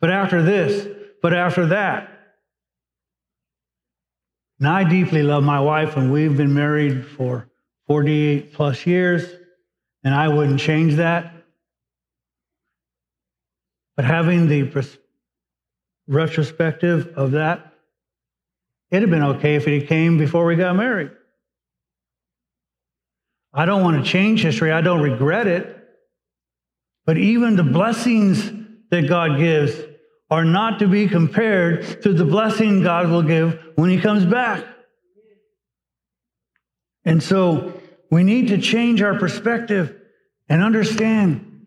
but 0.00 0.10
after 0.10 0.42
this, 0.42 0.88
but 1.22 1.32
after 1.32 1.66
that. 1.66 2.08
Now 4.60 4.76
I 4.76 4.84
deeply 4.84 5.22
love 5.22 5.42
my 5.42 5.58
wife, 5.58 5.96
and 5.96 6.12
we've 6.12 6.36
been 6.36 6.54
married 6.54 7.06
for 7.06 7.48
48 7.86 8.52
plus 8.52 8.86
years, 8.86 9.24
and 10.04 10.14
I 10.14 10.28
wouldn't 10.28 10.60
change 10.60 10.96
that. 10.96 11.32
But 13.96 14.04
having 14.04 14.46
the 14.46 14.86
retrospective 16.06 17.14
of 17.16 17.32
that 17.32 17.70
It'd 18.90 19.08
have 19.08 19.10
been 19.10 19.36
okay 19.36 19.54
if 19.54 19.68
it 19.68 19.86
came 19.86 20.18
before 20.18 20.44
we 20.44 20.56
got 20.56 20.74
married. 20.74 21.10
I 23.52 23.64
don't 23.64 23.82
want 23.82 24.04
to 24.04 24.10
change 24.10 24.42
history. 24.42 24.72
I 24.72 24.80
don't 24.80 25.00
regret 25.00 25.46
it. 25.46 25.76
But 27.06 27.16
even 27.16 27.56
the 27.56 27.64
blessings 27.64 28.50
that 28.90 29.08
God 29.08 29.38
gives 29.38 29.80
are 30.30 30.44
not 30.44 30.78
to 30.78 30.86
be 30.86 31.08
compared 31.08 32.02
to 32.02 32.12
the 32.12 32.24
blessing 32.24 32.82
God 32.82 33.08
will 33.08 33.22
give 33.22 33.58
when 33.74 33.90
He 33.90 34.00
comes 34.00 34.24
back. 34.24 34.64
And 37.04 37.22
so 37.22 37.80
we 38.10 38.22
need 38.22 38.48
to 38.48 38.58
change 38.58 39.02
our 39.02 39.18
perspective 39.18 39.96
and 40.48 40.62
understand 40.62 41.66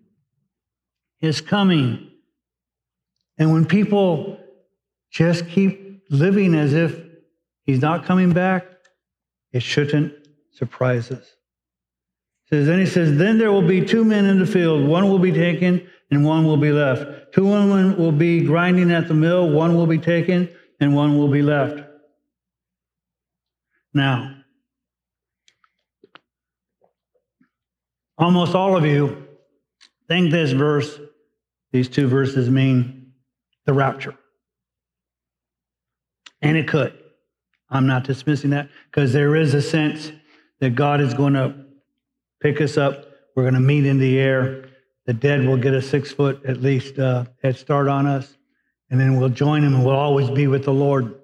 His 1.20 1.42
coming. 1.42 2.12
And 3.38 3.52
when 3.52 3.66
people 3.66 4.40
just 5.12 5.48
keep 5.48 6.04
living 6.10 6.56
as 6.56 6.74
if 6.74 7.04
He's 7.64 7.82
not 7.82 8.06
coming 8.06 8.34
back. 8.34 8.66
It 9.52 9.64
shouldn't 9.64 10.14
surprise 10.52 11.12
us. 11.12 11.26
says, 12.50 12.68
then 12.68 12.80
he 12.80 12.86
says, 12.86 13.18
then 13.18 13.38
there 13.38 13.52
will 13.52 13.68
be 13.68 13.86
two 13.86 14.04
men 14.04 14.26
in 14.26 14.40
the 14.40 14.46
field. 14.46 14.88
One 14.88 15.10
will 15.10 15.20
be 15.20 15.32
taken 15.32 15.88
and 16.14 16.24
one 16.24 16.46
will 16.46 16.58
be 16.58 16.72
left. 16.72 17.34
Two 17.34 17.46
women 17.46 17.98
will 17.98 18.12
be 18.12 18.42
grinding 18.42 18.92
at 18.92 19.08
the 19.08 19.16
mill. 19.16 19.50
One 19.50 19.76
will 19.76 19.88
be 19.88 19.98
taken 19.98 20.48
and 20.80 20.96
one 20.96 21.18
will 21.18 21.28
be 21.28 21.42
left. 21.42 21.82
Now, 23.96 24.36
almost 28.16 28.54
all 28.54 28.78
of 28.78 28.86
you 28.86 29.28
think 30.08 30.32
this 30.32 30.52
verse, 30.52 31.00
these 31.72 31.90
two 31.90 32.08
verses 32.08 32.48
mean 32.48 33.14
the 33.66 33.74
rapture. 33.74 34.16
And 36.44 36.56
it 36.56 36.68
could. 36.68 36.94
I'm 37.72 37.88
not 37.88 38.04
dismissing 38.04 38.52
that 38.52 38.70
because 38.92 39.14
there 39.14 39.36
is 39.36 39.56
a 39.56 39.64
sense 39.64 40.12
that 40.60 40.76
God 40.76 41.02
is 41.02 41.16
going 41.16 41.34
to 41.34 41.56
pick 42.40 42.62
us 42.62 42.78
up. 42.78 43.06
We're 43.36 43.44
going 43.44 43.56
to 43.56 43.60
meet 43.60 43.88
in 43.88 43.98
the 43.98 44.20
air. 44.20 44.63
The 45.06 45.14
dead 45.14 45.46
will 45.46 45.58
get 45.58 45.74
a 45.74 45.82
six 45.82 46.12
foot 46.12 46.44
at 46.46 46.62
least 46.62 46.98
uh, 46.98 47.26
head 47.42 47.58
start 47.58 47.88
on 47.88 48.06
us, 48.06 48.38
and 48.90 49.00
then 49.00 49.18
we'll 49.18 49.30
join 49.30 49.64
him 49.64 49.76
and 49.76 49.86
we'll 49.86 49.96
always 49.96 50.30
be 50.30 50.48
with 50.48 50.64
the 50.64 50.74
Lord. 50.74 51.16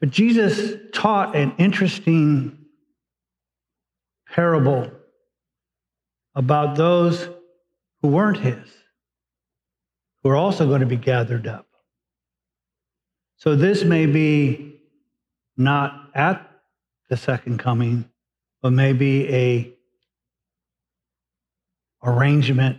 But 0.00 0.10
Jesus 0.10 0.78
taught 0.92 1.34
an 1.34 1.54
interesting 1.58 2.66
parable 4.28 4.90
about 6.34 6.76
those 6.76 7.28
who 8.02 8.08
weren't 8.08 8.38
his, 8.38 8.68
who 10.22 10.28
are 10.28 10.36
also 10.36 10.66
going 10.66 10.80
to 10.80 10.86
be 10.86 10.96
gathered 10.96 11.46
up. 11.46 11.66
So 13.38 13.56
this 13.56 13.84
may 13.84 14.06
be 14.06 14.80
not 15.56 16.10
at 16.14 16.48
the 17.08 17.16
second 17.16 17.58
coming, 17.58 18.08
but 18.62 18.72
maybe 18.72 19.32
a 19.32 19.75
arrangement 22.02 22.78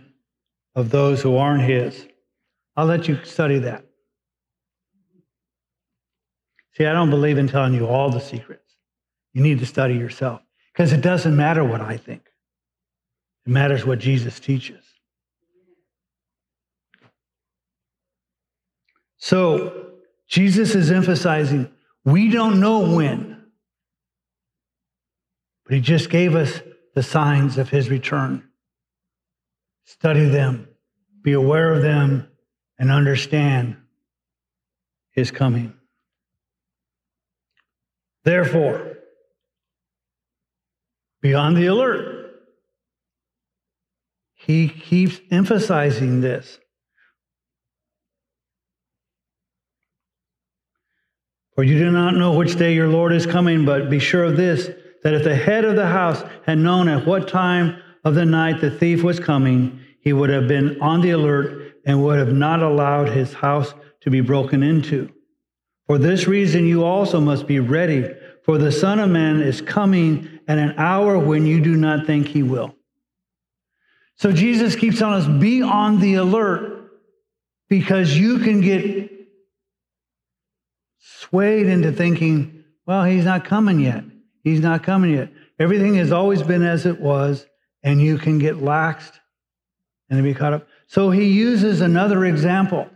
of 0.74 0.90
those 0.90 1.22
who 1.22 1.36
aren't 1.36 1.62
his. 1.62 2.06
I'll 2.76 2.86
let 2.86 3.08
you 3.08 3.18
study 3.24 3.58
that. 3.60 3.84
See, 6.76 6.86
I 6.86 6.92
don't 6.92 7.10
believe 7.10 7.38
in 7.38 7.48
telling 7.48 7.74
you 7.74 7.86
all 7.86 8.10
the 8.10 8.20
secrets. 8.20 8.76
You 9.32 9.42
need 9.42 9.58
to 9.58 9.66
study 9.66 9.94
yourself 9.94 10.40
because 10.72 10.92
it 10.92 11.00
doesn't 11.00 11.36
matter 11.36 11.64
what 11.64 11.80
I 11.80 11.96
think. 11.96 12.22
It 13.46 13.50
matters 13.50 13.84
what 13.84 13.98
Jesus 13.98 14.38
teaches. 14.38 14.84
So, 19.18 19.86
Jesus 20.28 20.74
is 20.74 20.92
emphasizing 20.92 21.68
we 22.04 22.30
don't 22.30 22.60
know 22.60 22.94
when, 22.94 23.44
but 25.64 25.74
he 25.74 25.80
just 25.80 26.08
gave 26.08 26.34
us 26.34 26.60
the 26.94 27.02
signs 27.02 27.58
of 27.58 27.68
his 27.68 27.90
return. 27.90 28.47
Study 29.88 30.26
them, 30.26 30.68
be 31.22 31.32
aware 31.32 31.72
of 31.72 31.80
them, 31.80 32.28
and 32.78 32.90
understand 32.90 33.78
his 35.12 35.30
coming. 35.30 35.72
Therefore, 38.22 38.98
be 41.22 41.32
on 41.32 41.54
the 41.54 41.66
alert. 41.68 42.34
He 44.34 44.68
keeps 44.68 45.20
emphasizing 45.30 46.20
this. 46.20 46.58
For 51.54 51.64
you 51.64 51.78
do 51.78 51.90
not 51.90 52.14
know 52.14 52.34
which 52.34 52.56
day 52.56 52.74
your 52.74 52.88
Lord 52.88 53.14
is 53.14 53.24
coming, 53.24 53.64
but 53.64 53.88
be 53.88 54.00
sure 54.00 54.24
of 54.24 54.36
this 54.36 54.68
that 55.02 55.14
if 55.14 55.24
the 55.24 55.34
head 55.34 55.64
of 55.64 55.76
the 55.76 55.86
house 55.86 56.22
had 56.44 56.58
known 56.58 56.88
at 56.88 57.06
what 57.06 57.26
time 57.26 57.82
of 58.04 58.14
the 58.14 58.24
night 58.24 58.60
the 58.60 58.70
thief 58.70 59.02
was 59.02 59.20
coming, 59.20 59.80
he 60.00 60.12
would 60.12 60.30
have 60.30 60.48
been 60.48 60.80
on 60.80 61.00
the 61.00 61.10
alert 61.10 61.74
and 61.84 62.02
would 62.02 62.18
have 62.18 62.32
not 62.32 62.62
allowed 62.62 63.08
his 63.08 63.32
house 63.32 63.74
to 64.00 64.10
be 64.10 64.20
broken 64.20 64.62
into. 64.62 65.12
For 65.86 65.98
this 65.98 66.26
reason, 66.28 66.66
you 66.66 66.84
also 66.84 67.20
must 67.20 67.46
be 67.46 67.60
ready, 67.60 68.14
for 68.44 68.58
the 68.58 68.72
Son 68.72 68.98
of 68.98 69.10
Man 69.10 69.40
is 69.40 69.60
coming 69.60 70.40
at 70.46 70.58
an 70.58 70.74
hour 70.76 71.18
when 71.18 71.46
you 71.46 71.60
do 71.60 71.76
not 71.76 72.06
think 72.06 72.28
he 72.28 72.42
will. 72.42 72.74
So 74.16 74.32
Jesus 74.32 74.76
keeps 74.76 74.98
telling 74.98 75.20
us 75.20 75.40
be 75.40 75.62
on 75.62 76.00
the 76.00 76.14
alert 76.14 76.90
because 77.68 78.16
you 78.16 78.38
can 78.38 78.60
get 78.60 79.10
swayed 80.98 81.66
into 81.66 81.92
thinking, 81.92 82.64
well, 82.86 83.04
he's 83.04 83.24
not 83.24 83.44
coming 83.44 83.80
yet. 83.80 84.04
He's 84.42 84.60
not 84.60 84.82
coming 84.82 85.14
yet. 85.14 85.30
Everything 85.58 85.94
has 85.96 86.12
always 86.12 86.42
been 86.42 86.62
as 86.62 86.86
it 86.86 87.00
was, 87.00 87.46
and 87.88 88.02
you 88.02 88.18
can 88.18 88.38
get 88.38 88.56
laxed 88.56 89.18
and 90.10 90.22
be 90.22 90.34
caught 90.34 90.52
up. 90.52 90.68
So 90.88 91.10
he 91.10 91.24
uses 91.24 91.80
another 91.80 92.26
example, 92.26 92.86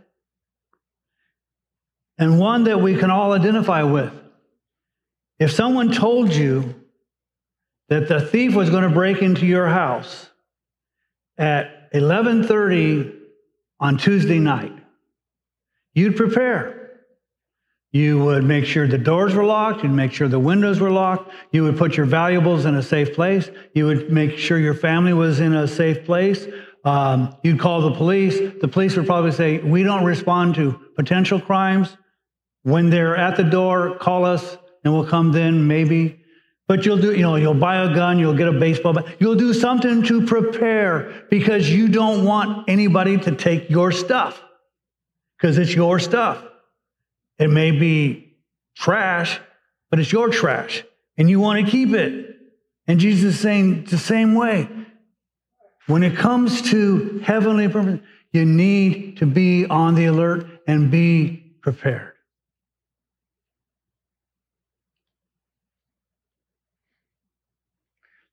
and 2.19 2.39
one 2.39 2.65
that 2.65 2.79
we 2.79 2.95
can 2.95 3.09
all 3.09 3.31
identify 3.31 3.81
with. 3.81 4.13
If 5.39 5.51
someone 5.51 5.91
told 5.91 6.31
you 6.31 6.75
that 7.89 8.07
the 8.07 8.21
thief 8.21 8.53
was 8.53 8.69
going 8.69 8.83
to 8.83 8.89
break 8.89 9.23
into 9.23 9.47
your 9.47 9.67
house 9.67 10.29
at 11.39 11.91
11:30 11.91 13.15
on 13.79 13.97
Tuesday 13.97 14.37
night, 14.37 14.77
you'd 15.95 16.15
prepare. 16.15 16.82
You 17.93 18.17
would 18.25 18.43
make 18.43 18.65
sure 18.65 18.87
the 18.87 18.97
doors 18.97 19.35
were 19.35 19.45
locked. 19.45 19.83
You'd 19.83 19.91
make 19.91 20.11
sure 20.11 20.27
the 20.27 20.39
windows 20.39 20.79
were 20.79 20.89
locked. 20.89 21.31
You 21.51 21.63
would 21.63 21.77
put 21.77 21.95
your 21.95 22.07
valuables 22.07 22.65
in 22.65 22.73
a 22.73 22.81
safe 22.81 23.13
place. 23.13 23.51
You 23.75 23.85
would 23.85 24.11
make 24.11 24.35
sure 24.39 24.57
your 24.57 24.73
family 24.73 25.13
was 25.13 25.39
in 25.39 25.53
a 25.53 25.67
safe 25.67 26.03
place. 26.03 26.47
Um, 26.83 27.35
you'd 27.43 27.59
call 27.59 27.81
the 27.81 27.93
police. 27.93 28.39
The 28.59 28.67
police 28.67 28.97
would 28.97 29.05
probably 29.05 29.31
say, 29.31 29.59
We 29.59 29.83
don't 29.83 30.03
respond 30.03 30.55
to 30.55 30.71
potential 30.95 31.39
crimes. 31.39 31.95
When 32.63 32.89
they're 32.89 33.15
at 33.15 33.37
the 33.37 33.43
door, 33.43 33.95
call 33.99 34.25
us 34.25 34.57
and 34.83 34.91
we'll 34.91 35.05
come 35.05 35.31
then, 35.31 35.67
maybe. 35.67 36.19
But 36.67 36.87
you'll 36.87 36.97
do, 36.97 37.11
you 37.11 37.21
know, 37.21 37.35
you'll 37.35 37.53
buy 37.53 37.83
a 37.83 37.93
gun, 37.93 38.17
you'll 38.17 38.33
get 38.33 38.47
a 38.47 38.53
baseball 38.53 38.93
bat, 38.93 39.05
you'll 39.19 39.35
do 39.35 39.53
something 39.53 40.01
to 40.03 40.25
prepare 40.25 41.27
because 41.29 41.69
you 41.69 41.89
don't 41.89 42.25
want 42.25 42.67
anybody 42.67 43.17
to 43.17 43.35
take 43.35 43.69
your 43.69 43.91
stuff 43.91 44.41
because 45.37 45.59
it's 45.59 45.75
your 45.75 45.99
stuff. 45.99 46.43
It 47.39 47.49
may 47.49 47.71
be 47.71 48.35
trash, 48.75 49.39
but 49.89 49.99
it's 49.99 50.11
your 50.11 50.29
trash 50.29 50.83
and 51.17 51.29
you 51.29 51.39
want 51.39 51.63
to 51.63 51.71
keep 51.71 51.93
it. 51.93 52.37
And 52.87 52.99
Jesus 52.99 53.35
is 53.35 53.39
saying 53.39 53.85
the 53.85 53.97
same 53.97 54.35
way. 54.35 54.67
When 55.87 56.03
it 56.03 56.15
comes 56.15 56.61
to 56.71 57.19
heavenly 57.19 57.67
purpose, 57.67 57.99
you 58.31 58.45
need 58.45 59.17
to 59.17 59.25
be 59.25 59.65
on 59.65 59.95
the 59.95 60.05
alert 60.05 60.47
and 60.67 60.89
be 60.89 61.55
prepared. 61.61 62.13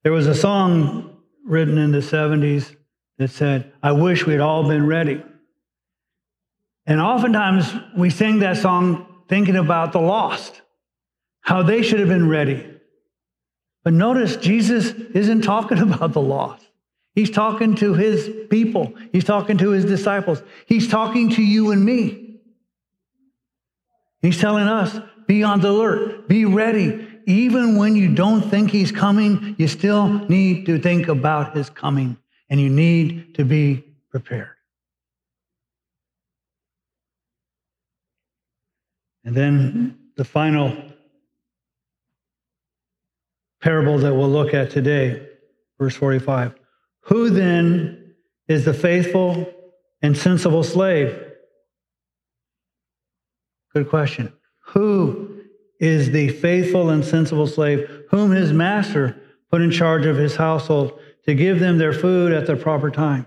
There 0.03 0.13
was 0.13 0.27
a 0.27 0.35
song 0.35 1.19
written 1.45 1.77
in 1.77 1.93
the 1.93 1.99
70s 1.99 2.75
that 3.19 3.31
said, 3.31 3.73
I 3.83 3.93
wish 3.93 4.27
we'd 4.27 4.41
all 4.41 4.67
been 4.67 4.87
ready. 4.87 5.23
And 6.87 7.01
oftentimes 7.01 7.73
we 7.97 8.11
sing 8.11 8.41
that 8.41 8.57
song 8.57 9.07
thinking 9.29 9.57
about 9.57 9.93
the 9.93 10.01
lost, 10.01 10.61
how 11.41 11.63
they 11.63 11.83
should 11.83 12.01
have 12.01 12.09
been 12.09 12.29
ready. 12.29 12.67
But 13.85 13.93
notice 13.93 14.37
Jesus 14.37 14.93
isn't 15.15 15.43
talking 15.43 15.79
about 15.93 16.13
the 16.13 16.21
lost. 16.21 16.67
He's 17.15 17.31
talking 17.31 17.75
to 17.77 17.95
his 17.95 18.31
people. 18.51 18.95
He's 19.13 19.25
talking 19.25 19.59
to 19.59 19.71
his 19.71 19.85
disciples. 19.85 20.43
He's 20.67 20.89
talking 20.89 21.31
to 21.31 21.43
you 21.43 21.73
and 21.73 21.85
me. 21.85 22.41
He's 24.23 24.39
telling 24.39 24.69
us, 24.69 24.99
be 25.27 25.43
on 25.43 25.61
the 25.61 25.71
alert, 25.71 26.29
be 26.29 26.45
ready, 26.45 27.09
even 27.27 27.77
when 27.77 27.97
you 27.97 28.15
don't 28.15 28.43
think 28.43 28.71
he's 28.71 28.93
coming, 28.93 29.55
you 29.59 29.69
still 29.69 30.09
need 30.29 30.67
to 30.67 30.79
think 30.79 31.09
about 31.09 31.57
his 31.57 31.71
coming 31.71 32.17
and 32.49 32.61
you 32.61 32.69
need 32.69 33.35
to 33.37 33.45
be 33.45 33.85
prepared. 34.11 34.57
And 39.25 39.35
then 39.35 39.99
the 40.17 40.25
final 40.25 40.77
parable 43.61 43.99
that 43.99 44.15
we'll 44.15 44.31
look 44.31 44.55
at 44.55 44.71
today, 44.71 45.27
verse 45.79 45.95
45. 45.95 46.55
Who 47.03 47.31
then 47.31 48.15
is 48.49 48.65
the 48.65 48.75
faithful 48.75 49.53
and 50.03 50.17
sensible 50.17 50.63
slave? 50.63 51.19
Good 53.75 53.89
question. 53.89 54.33
Who 54.67 55.41
is 55.81 56.11
the 56.11 56.29
faithful 56.29 56.91
and 56.91 57.05
sensible 57.05 57.47
slave 57.47 58.05
whom 58.11 58.31
his 58.31 58.53
master 58.53 59.21
put 59.51 59.63
in 59.63 59.71
charge 59.71 60.07
of 60.07 60.17
his 60.17 60.37
household 60.37 60.99
to 61.25 61.35
give 61.35 61.59
them 61.59 61.79
their 61.79 61.93
food 61.93 62.33
at 62.33 62.47
the 62.47 62.57
proper 62.57 62.91
time. 62.91 63.27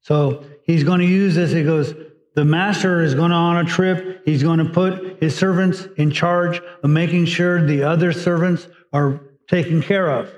So 0.00 0.44
he's 0.64 0.82
going 0.82 1.00
to 1.00 1.06
use 1.06 1.34
this. 1.34 1.52
He 1.52 1.62
goes, 1.62 1.94
the 2.34 2.44
master 2.44 3.02
is 3.02 3.14
going 3.14 3.32
on 3.32 3.58
a 3.58 3.68
trip. 3.68 4.22
He's 4.24 4.42
going 4.42 4.58
to 4.58 4.70
put 4.70 5.22
his 5.22 5.36
servants 5.36 5.86
in 5.96 6.10
charge 6.10 6.60
of 6.82 6.90
making 6.90 7.26
sure 7.26 7.64
the 7.64 7.82
other 7.82 8.12
servants 8.12 8.66
are 8.92 9.20
taken 9.48 9.82
care 9.82 10.10
of. 10.10 10.32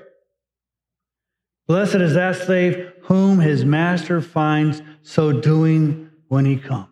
Blessed 1.67 1.95
is 1.95 2.13
that 2.13 2.35
slave 2.35 2.91
whom 3.03 3.39
his 3.39 3.63
master 3.63 4.21
finds 4.21 4.81
so 5.03 5.31
doing 5.31 6.11
when 6.27 6.45
he 6.45 6.57
comes. 6.57 6.89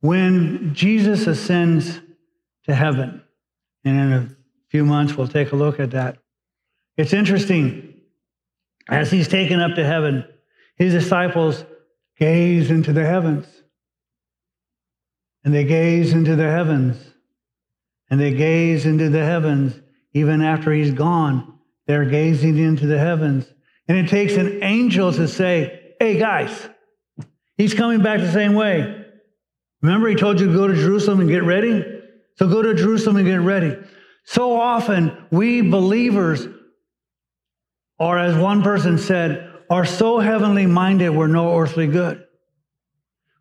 When 0.00 0.74
Jesus 0.74 1.26
ascends 1.26 2.00
to 2.64 2.74
heaven, 2.74 3.22
and 3.84 3.98
in 3.98 4.12
a 4.12 4.28
few 4.68 4.84
months 4.84 5.16
we'll 5.16 5.28
take 5.28 5.52
a 5.52 5.56
look 5.56 5.80
at 5.80 5.90
that, 5.92 6.18
it's 6.98 7.12
interesting. 7.12 7.94
As 8.90 9.10
he's 9.10 9.28
taken 9.28 9.60
up 9.60 9.76
to 9.76 9.84
heaven, 9.84 10.24
his 10.76 10.92
disciples 10.92 11.64
gaze 12.18 12.70
into 12.70 12.92
the 12.92 13.04
heavens. 13.04 13.46
And 15.44 15.54
they 15.54 15.64
gaze 15.64 16.12
into 16.12 16.34
the 16.36 16.50
heavens. 16.50 16.96
And 18.10 18.20
they 18.20 18.34
gaze 18.34 18.84
into 18.84 19.08
the 19.10 19.24
heavens. 19.24 19.78
Even 20.12 20.42
after 20.42 20.72
he's 20.72 20.90
gone, 20.90 21.58
they're 21.86 22.06
gazing 22.06 22.58
into 22.58 22.86
the 22.86 22.98
heavens. 22.98 23.46
And 23.86 23.96
it 23.96 24.08
takes 24.08 24.34
an 24.34 24.62
angel 24.62 25.12
to 25.12 25.28
say, 25.28 25.94
Hey, 26.00 26.18
guys, 26.18 26.68
he's 27.56 27.74
coming 27.74 28.02
back 28.02 28.20
the 28.20 28.32
same 28.32 28.54
way. 28.54 29.04
Remember, 29.82 30.08
he 30.08 30.16
told 30.16 30.40
you 30.40 30.46
to 30.46 30.52
go 30.52 30.66
to 30.66 30.74
Jerusalem 30.74 31.20
and 31.20 31.28
get 31.28 31.44
ready? 31.44 31.84
So 32.36 32.48
go 32.48 32.62
to 32.62 32.74
Jerusalem 32.74 33.16
and 33.16 33.26
get 33.26 33.40
ready. 33.40 33.76
So 34.24 34.58
often, 34.58 35.26
we 35.30 35.60
believers 35.60 36.46
or 37.98 38.18
as 38.18 38.36
one 38.36 38.62
person 38.62 38.98
said, 38.98 39.52
are 39.70 39.84
so 39.84 40.18
heavenly 40.18 40.66
minded 40.66 41.10
we're 41.10 41.26
no 41.26 41.58
earthly 41.58 41.86
good. 41.86 42.24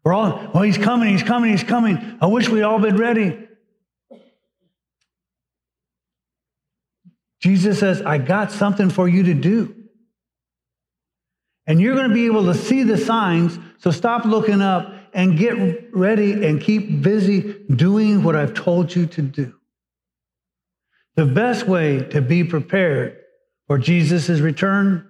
We're 0.04 0.13
all, 0.13 0.52
well, 0.54 0.63
he's 0.63 0.78
coming, 0.78 1.10
he's 1.10 1.24
coming, 1.24 1.52
he's 1.52 1.63
coming. 1.63 2.17
I 2.22 2.28
wish 2.28 2.50
we'd 2.50 2.63
all 2.63 2.80
been 2.80 2.98
ready. 2.98 3.48
Jesus 7.41 7.80
says, 7.80 8.02
I 8.02 8.17
got 8.17 8.52
something 8.52 8.89
for 8.89 9.08
you 9.08 9.24
to 9.24 9.34
do. 9.34 9.76
And 11.65 11.82
you're 11.82 11.96
going 11.96 12.08
to 12.08 12.13
be 12.13 12.26
able 12.26 12.46
to 12.46 12.54
see 12.54 12.84
the 12.84 12.98
signs, 12.98 13.60
so 13.80 13.91
stop 13.91 14.26
looking 14.26 14.62
up 14.62 14.93
and 15.13 15.38
get 15.38 15.93
ready 15.93 16.46
and 16.46 16.62
keep 16.62 17.02
busy 17.02 17.65
doing 17.70 18.24
what 18.24 18.36
I've 18.36 18.54
told 18.54 18.96
you 18.96 19.06
to 19.08 19.22
do. 19.22 19.54
The 21.15 21.26
best 21.26 21.67
way 21.67 22.04
to 22.12 22.22
be 22.22 22.43
prepared 22.43 23.17
for 23.67 23.77
Jesus' 23.77 24.39
return 24.39 25.08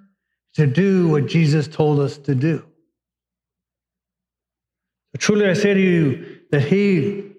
to 0.56 0.66
do 0.66 1.08
what 1.08 1.28
Jesus 1.28 1.68
told 1.68 2.00
us 2.00 2.18
to 2.18 2.36
do. 2.36 2.66
Truly 5.18 5.50
I 5.50 5.54
say 5.54 5.74
to 5.74 5.80
you 5.80 6.40
that 6.52 6.62
he, 6.62 7.32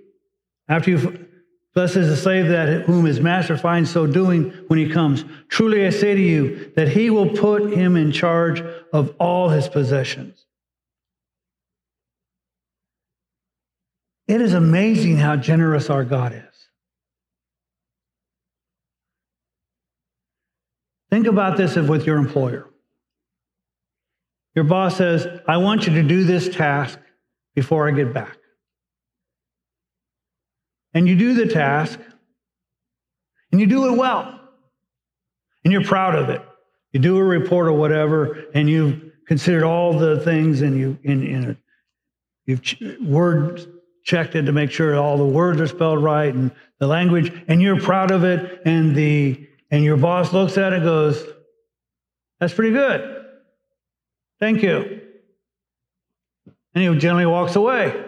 after 0.69 0.91
you 0.91 1.27
blesses 1.75 2.09
the 2.09 2.17
slave 2.17 2.49
that 2.49 2.83
whom 2.83 3.05
his 3.05 3.21
master 3.21 3.57
finds 3.57 3.91
so 3.91 4.07
doing 4.07 4.51
when 4.67 4.79
he 4.79 4.89
comes, 4.89 5.25
truly 5.49 5.87
I 5.87 5.91
say 5.91 6.15
to 6.15 6.21
you 6.21 6.73
that 6.75 6.89
he 6.89 7.09
will 7.11 7.29
put 7.29 7.73
him 7.73 7.97
in 7.97 8.11
charge 8.11 8.63
of 8.93 9.15
all 9.21 9.49
his 9.49 9.69
possessions. 9.69 10.45
It 14.27 14.41
is 14.41 14.55
amazing 14.55 15.19
how 15.19 15.37
generous 15.37 15.89
our 15.89 16.05
God 16.05 16.35
is. 16.35 16.48
Think 21.11 21.27
about 21.27 21.57
this 21.57 21.77
with 21.77 22.07
your 22.07 22.17
employer. 22.17 22.69
Your 24.55 24.65
boss 24.65 24.97
says, 24.97 25.27
I 25.47 25.59
want 25.59 25.87
you 25.87 25.95
to 25.95 26.03
do 26.03 26.25
this 26.25 26.49
task 26.49 26.99
before 27.55 27.89
I 27.89 27.93
get 27.93 28.13
back. 28.13 28.37
And 30.95 31.09
you 31.09 31.17
do 31.17 31.35
the 31.35 31.47
task, 31.47 32.01
and 33.53 33.61
you 33.61 33.67
do 33.67 33.93
it 33.93 33.97
well, 33.97 34.41
and 35.65 35.73
you're 35.73 35.85
proud 35.85 36.15
of 36.15 36.29
it. 36.29 36.43
You 36.93 37.01
do 37.01 37.19
a 37.19 37.25
report 37.25 37.69
or 37.69 37.73
whatever, 37.73 38.47
and 38.55 38.69
you've 38.69 39.03
considered 39.27 39.65
all 39.65 39.99
the 39.99 40.21
things, 40.21 40.63
and 40.63 40.77
you 40.77 40.99
in, 41.03 41.23
in 41.25 41.57
you've 42.47 42.63
word 43.03 43.65
checked 44.05 44.35
it 44.35 44.43
to 44.43 44.53
make 44.53 44.71
sure 44.71 44.97
all 44.97 45.19
the 45.19 45.25
words 45.25 45.61
are 45.61 45.67
spelled 45.67 46.03
right 46.03 46.35
and 46.35 46.51
the 46.79 46.87
language, 46.87 47.31
and 47.47 47.61
you're 47.61 47.81
proud 47.81 48.11
of 48.11 48.25
it, 48.25 48.63
and 48.65 48.97
the 48.97 49.48
and 49.71 49.85
your 49.85 49.97
boss 49.97 50.33
looks 50.33 50.57
at 50.57 50.73
it 50.73 50.77
and 50.77 50.85
goes, 50.85 51.23
That's 52.41 52.55
pretty 52.55 52.73
good. 52.73 53.25
Thank 54.41 54.63
you. 54.63 55.01
And 56.75 56.95
he 56.95 57.01
generally 57.01 57.27
walks 57.27 57.57
away. 57.57 58.05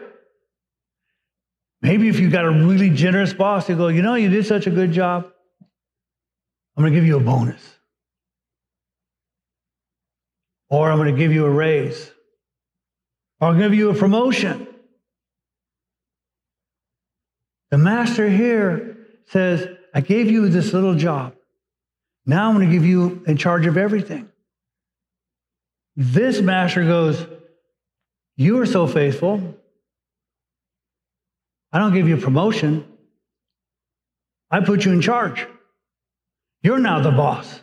Maybe 1.83 2.09
if 2.09 2.21
you 2.21 2.31
got 2.31 2.45
a 2.45 2.51
really 2.51 2.91
generous 2.91 3.33
boss, 3.33 3.69
you 3.69 3.75
go, 3.75 3.89
you 3.89 4.03
know, 4.03 4.15
you 4.15 4.29
did 4.29 4.47
such 4.47 4.67
a 4.67 4.71
good 4.71 4.93
job. 4.93 5.31
I'm 6.77 6.83
going 6.83 6.93
to 6.93 6.99
give 6.99 7.07
you 7.07 7.17
a 7.17 7.21
bonus. 7.21 7.63
Or 10.69 10.91
I'm 10.91 10.99
going 10.99 11.13
to 11.13 11.19
give 11.19 11.33
you 11.33 11.47
a 11.47 11.51
raise. 11.51 12.13
Or 13.41 13.49
I'll 13.49 13.59
give 13.59 13.75
you 13.75 13.91
a 13.91 13.95
promotion. 13.95 14.69
The 17.71 17.79
master 17.79 18.29
here 18.29 18.99
says, 19.27 19.67
I 19.95 20.01
gave 20.01 20.31
you 20.31 20.49
this 20.49 20.73
little 20.73 20.95
job. 20.95 21.35
Now 22.31 22.49
I'm 22.49 22.55
going 22.55 22.69
to 22.69 22.73
give 22.73 22.87
you 22.87 23.25
in 23.27 23.37
charge 23.37 23.67
of 23.67 23.77
everything. 23.77 24.31
This 25.97 26.41
master 26.41 26.85
goes, 26.85 27.27
You 28.37 28.61
are 28.61 28.67
so 28.67 28.87
faithful. 28.87 29.57
I 31.73 31.81
don't 31.81 31.93
give 31.93 32.07
you 32.07 32.17
a 32.17 32.21
promotion. 32.21 32.87
I 34.49 34.61
put 34.61 34.85
you 34.85 34.93
in 34.93 35.01
charge. 35.01 35.45
You're 36.63 36.79
now 36.79 37.01
the 37.01 37.11
boss. 37.11 37.63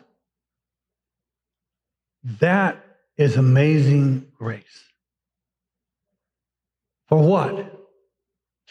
That 2.41 2.83
is 3.15 3.37
amazing 3.37 4.33
grace. 4.37 4.83
For 7.07 7.19
what? 7.19 7.73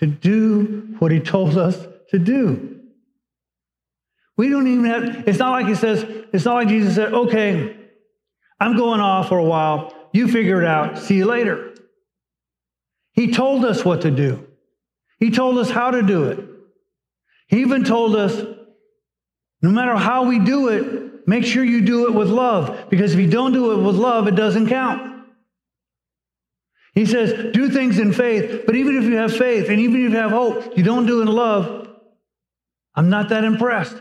To 0.00 0.06
do 0.06 0.94
what 0.98 1.11
he 1.11 1.20
told 1.20 1.56
us 1.56 1.87
to 2.11 2.18
do. 2.18 2.75
We 4.37 4.49
don't 4.51 4.66
even 4.66 4.85
have, 4.85 5.29
it's 5.29 5.38
not 5.38 5.53
like 5.53 5.66
he 5.66 5.75
says, 5.75 6.05
it's 6.33 6.44
not 6.44 6.55
like 6.55 6.68
Jesus 6.68 6.94
said, 6.94 7.12
okay, 7.12 7.77
I'm 8.61 8.77
going 8.77 9.01
off 9.01 9.29
for 9.29 9.38
a 9.38 9.44
while. 9.44 9.94
You 10.12 10.29
figure 10.29 10.61
it 10.61 10.66
out. 10.66 10.99
See 10.99 11.16
you 11.16 11.27
later. 11.27 11.75
He 13.12 13.33
told 13.33 13.64
us 13.64 13.85
what 13.85 14.03
to 14.03 14.11
do. 14.11 14.46
He 15.18 15.31
told 15.31 15.59
us 15.59 15.70
how 15.70 15.90
to 15.90 16.03
do 16.03 16.25
it. 16.25 16.44
He 17.49 17.61
even 17.61 17.85
told 17.85 18.16
us 18.16 18.42
no 19.62 19.70
matter 19.70 19.96
how 19.96 20.25
we 20.25 20.38
do 20.38 20.68
it, 20.68 21.27
make 21.27 21.44
sure 21.44 21.64
you 21.64 21.81
do 21.81 22.07
it 22.07 22.14
with 22.14 22.29
love. 22.29 22.90
Because 22.90 23.14
if 23.14 23.20
you 23.20 23.29
don't 23.31 23.53
do 23.53 23.72
it 23.72 23.83
with 23.83 23.96
love, 23.96 24.29
it 24.29 24.35
doesn't 24.35 24.68
count. 24.68 25.25
He 26.94 27.05
says, 27.05 27.53
do 27.53 27.68
things 27.70 27.99
in 27.99 28.12
faith, 28.12 28.62
but 28.64 28.75
even 28.75 28.96
if 28.96 29.05
you 29.05 29.16
have 29.16 29.37
faith 29.37 29.68
and 29.68 29.81
even 29.81 30.07
if 30.07 30.12
you 30.12 30.16
have 30.16 30.31
hope, 30.31 30.77
you 30.79 30.83
don't 30.83 31.07
do 31.07 31.20
it 31.20 31.22
in 31.22 31.29
love, 31.29 31.88
I'm 32.94 33.11
not 33.11 33.29
that 33.31 33.44
impressed. 33.44 34.01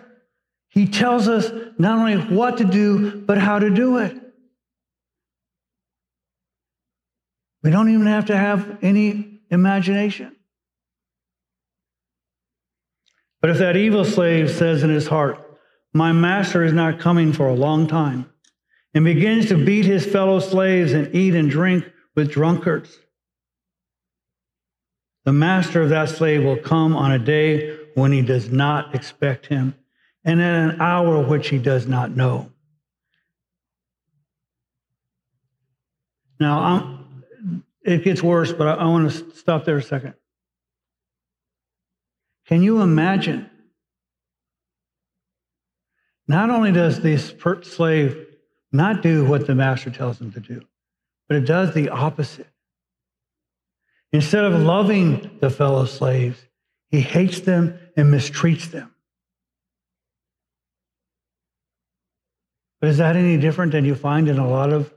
He 0.76 0.86
tells 0.86 1.28
us 1.28 1.52
not 1.80 1.98
only 1.98 2.18
what 2.18 2.58
to 2.58 2.66
do, 2.66 3.22
but 3.22 3.40
how 3.40 3.58
to 3.58 3.72
do 3.72 3.98
it. 3.98 4.16
We 7.64 7.72
don't 7.72 7.90
even 7.90 8.06
have 8.06 8.26
to 8.26 8.38
have 8.38 8.78
any 8.84 9.40
imagination. 9.50 10.36
But 13.42 13.50
if 13.50 13.58
that 13.58 13.76
evil 13.76 14.06
slave 14.06 14.52
says 14.52 14.84
in 14.84 14.90
his 14.92 15.08
heart, 15.08 15.40
My 15.94 16.12
master 16.12 16.64
is 16.64 16.74
not 16.74 17.00
coming 17.00 17.34
for 17.34 17.48
a 17.48 17.56
long 17.56 17.88
time, 17.88 18.30
and 18.94 19.04
begins 19.06 19.48
to 19.48 19.66
beat 19.66 19.86
his 19.86 20.06
fellow 20.06 20.40
slaves 20.40 20.92
and 20.94 21.16
eat 21.16 21.34
and 21.34 21.50
drink 21.50 21.92
with 22.16 22.32
drunkards, 22.32 23.00
the 25.24 25.34
master 25.34 25.82
of 25.82 25.90
that 25.90 26.10
slave 26.10 26.44
will 26.44 26.58
come 26.58 26.96
on 26.96 27.12
a 27.12 27.20
day 27.20 27.78
when 27.96 28.12
he 28.12 28.22
does 28.22 28.52
not 28.52 28.94
expect 28.94 29.48
him, 29.48 29.74
and 30.26 30.40
in 30.40 30.46
an 30.46 30.82
hour 30.82 31.22
which 31.24 31.50
he 31.50 31.60
does 31.60 31.88
not 31.88 32.12
know. 32.12 32.52
Now, 36.40 36.60
I'm, 36.60 37.64
it 37.84 38.04
gets 38.04 38.22
worse, 38.22 38.52
but 38.52 38.68
I, 38.68 38.74
I 38.74 38.86
want 38.86 39.12
to 39.12 39.36
stop 39.36 39.64
there 39.64 39.78
a 39.78 39.84
second. 39.84 40.16
Can 42.48 42.64
you 42.64 42.82
imagine? 42.82 43.50
Not 46.28 46.50
only 46.50 46.72
does 46.72 47.02
this 47.02 47.34
slave 47.62 48.26
not 48.72 49.04
do 49.04 49.26
what 49.26 49.46
the 49.46 49.54
master 49.54 49.92
tells 49.92 50.20
him 50.20 50.32
to 50.32 50.40
do, 50.40 50.62
but 51.30 51.38
it 51.38 51.46
does 51.46 51.74
the 51.74 51.90
opposite. 51.90 52.48
Instead 54.12 54.44
of 54.44 54.60
loving 54.62 55.38
the 55.40 55.50
fellow 55.50 55.86
slaves, 55.86 56.40
he 56.90 57.02
hates 57.02 57.42
them 57.42 57.78
and 57.96 58.12
mistreats 58.12 58.72
them. 58.72 58.95
But 62.86 62.92
is 62.92 62.98
that 62.98 63.16
any 63.16 63.36
different 63.38 63.72
than 63.72 63.84
you 63.84 63.96
find 63.96 64.30
in 64.30 64.38
a 64.38 64.48
lot 64.48 64.72
of 64.72 64.94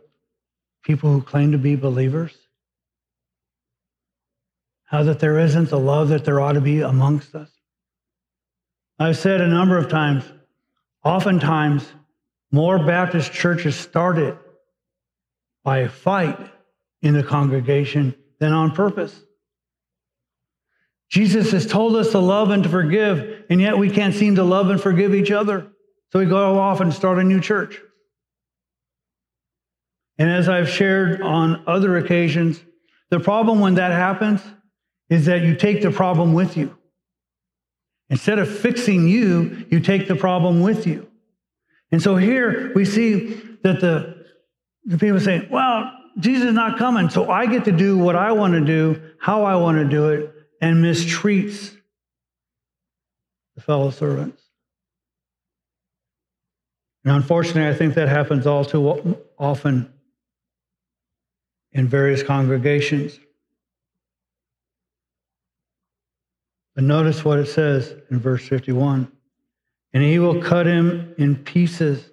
people 0.85 1.11
who 1.11 1.23
claim 1.23 1.53
to 1.53 1.57
be 1.59 1.75
believers? 1.75 2.37
How 4.85 5.05
that 5.05 5.21
there 5.21 5.39
isn't 5.39 5.71
the 5.71 5.79
love 5.79 6.11
that 6.11 6.23
there 6.27 6.39
ought 6.39 6.53
to 6.53 6.61
be 6.61 6.83
amongst 6.83 7.35
us? 7.35 7.49
I've 8.99 9.17
said 9.17 9.41
a 9.41 9.49
number 9.49 9.79
of 9.79 9.89
times, 9.89 10.25
oftentimes, 11.03 11.91
more 12.53 12.79
Baptist 12.79 13.33
churches 13.33 13.75
started 13.75 14.37
by 15.65 15.79
a 15.79 15.89
fight 15.89 16.39
in 17.01 17.15
the 17.15 17.23
congregation 17.23 18.15
than 18.39 18.53
on 18.53 18.73
purpose. 18.73 19.19
Jesus 21.09 21.53
has 21.53 21.67
told 21.67 21.97
us 21.97 22.11
to 22.11 22.19
love 22.19 22.51
and 22.51 22.65
to 22.65 22.69
forgive, 22.69 23.47
and 23.49 23.63
yet 23.63 23.79
we 23.79 23.89
can't 23.89 24.15
seem 24.15 24.35
to 24.35 24.45
love 24.45 24.69
and 24.69 24.79
forgive 24.79 25.15
each 25.15 25.31
other. 25.31 25.73
So 26.13 26.19
we 26.19 26.27
go 26.27 26.59
off 26.59 26.81
and 26.81 26.93
start 26.93 27.19
a 27.19 27.25
new 27.25 27.41
church. 27.41 27.81
And 30.19 30.31
as 30.31 30.49
I've 30.49 30.69
shared 30.69 31.23
on 31.23 31.63
other 31.67 31.97
occasions, 31.97 32.61
the 33.11 33.21
problem 33.21 33.61
when 33.61 33.75
that 33.75 33.93
happens 33.93 34.41
is 35.09 35.27
that 35.27 35.43
you 35.43 35.55
take 35.55 35.83
the 35.83 35.91
problem 35.91 36.35
with 36.35 36.57
you. 36.57 36.77
Instead 38.11 38.39
of 38.39 38.49
fixing 38.49 39.07
you, 39.07 39.67
you 39.71 39.81
take 39.81 40.09
the 40.09 40.17
problem 40.17 40.63
with 40.63 40.87
you. 40.87 41.07
And 41.93 42.03
so 42.03 42.17
here 42.17 42.73
we 42.75 42.85
see 42.85 43.41
that 43.63 43.81
the 43.81 44.19
the 44.85 44.97
people 44.97 45.21
saying, 45.21 45.49
well, 45.51 45.93
Jesus 46.19 46.49
is 46.49 46.55
not 46.55 46.79
coming, 46.79 47.11
so 47.11 47.31
I 47.31 47.47
get 47.47 47.67
to 47.67 47.73
do 47.73 47.99
what 47.99 48.17
I 48.17 48.33
want 48.33 48.55
to 48.55 48.61
do, 48.61 49.01
how 49.21 49.45
I 49.45 49.57
want 49.57 49.77
to 49.79 49.85
do 49.85 50.09
it, 50.09 50.33
and 50.63 50.83
mistreats 50.83 51.77
the 53.55 53.61
fellow 53.61 53.91
servants. 53.91 54.48
And 57.05 57.15
unfortunately, 57.15 57.69
I 57.69 57.75
think 57.75 57.95
that 57.95 58.09
happens 58.09 58.47
all 58.47 58.65
too 58.65 59.17
often 59.39 59.93
in 61.73 61.89
various 61.89 62.23
congregations. 62.23 63.19
But 66.75 66.85
notice 66.85 67.25
what 67.25 67.39
it 67.39 67.47
says 67.47 67.95
in 68.11 68.21
verse 68.21 68.47
51 68.47 69.11
and 69.93 70.03
he 70.03 70.19
will 70.19 70.43
cut 70.43 70.67
him 70.67 71.15
in 71.19 71.37
pieces 71.37 72.11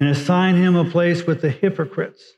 and 0.00 0.08
assign 0.08 0.56
him 0.56 0.76
a 0.76 0.84
place 0.90 1.26
with 1.26 1.40
the 1.40 1.50
hypocrites. 1.50 2.32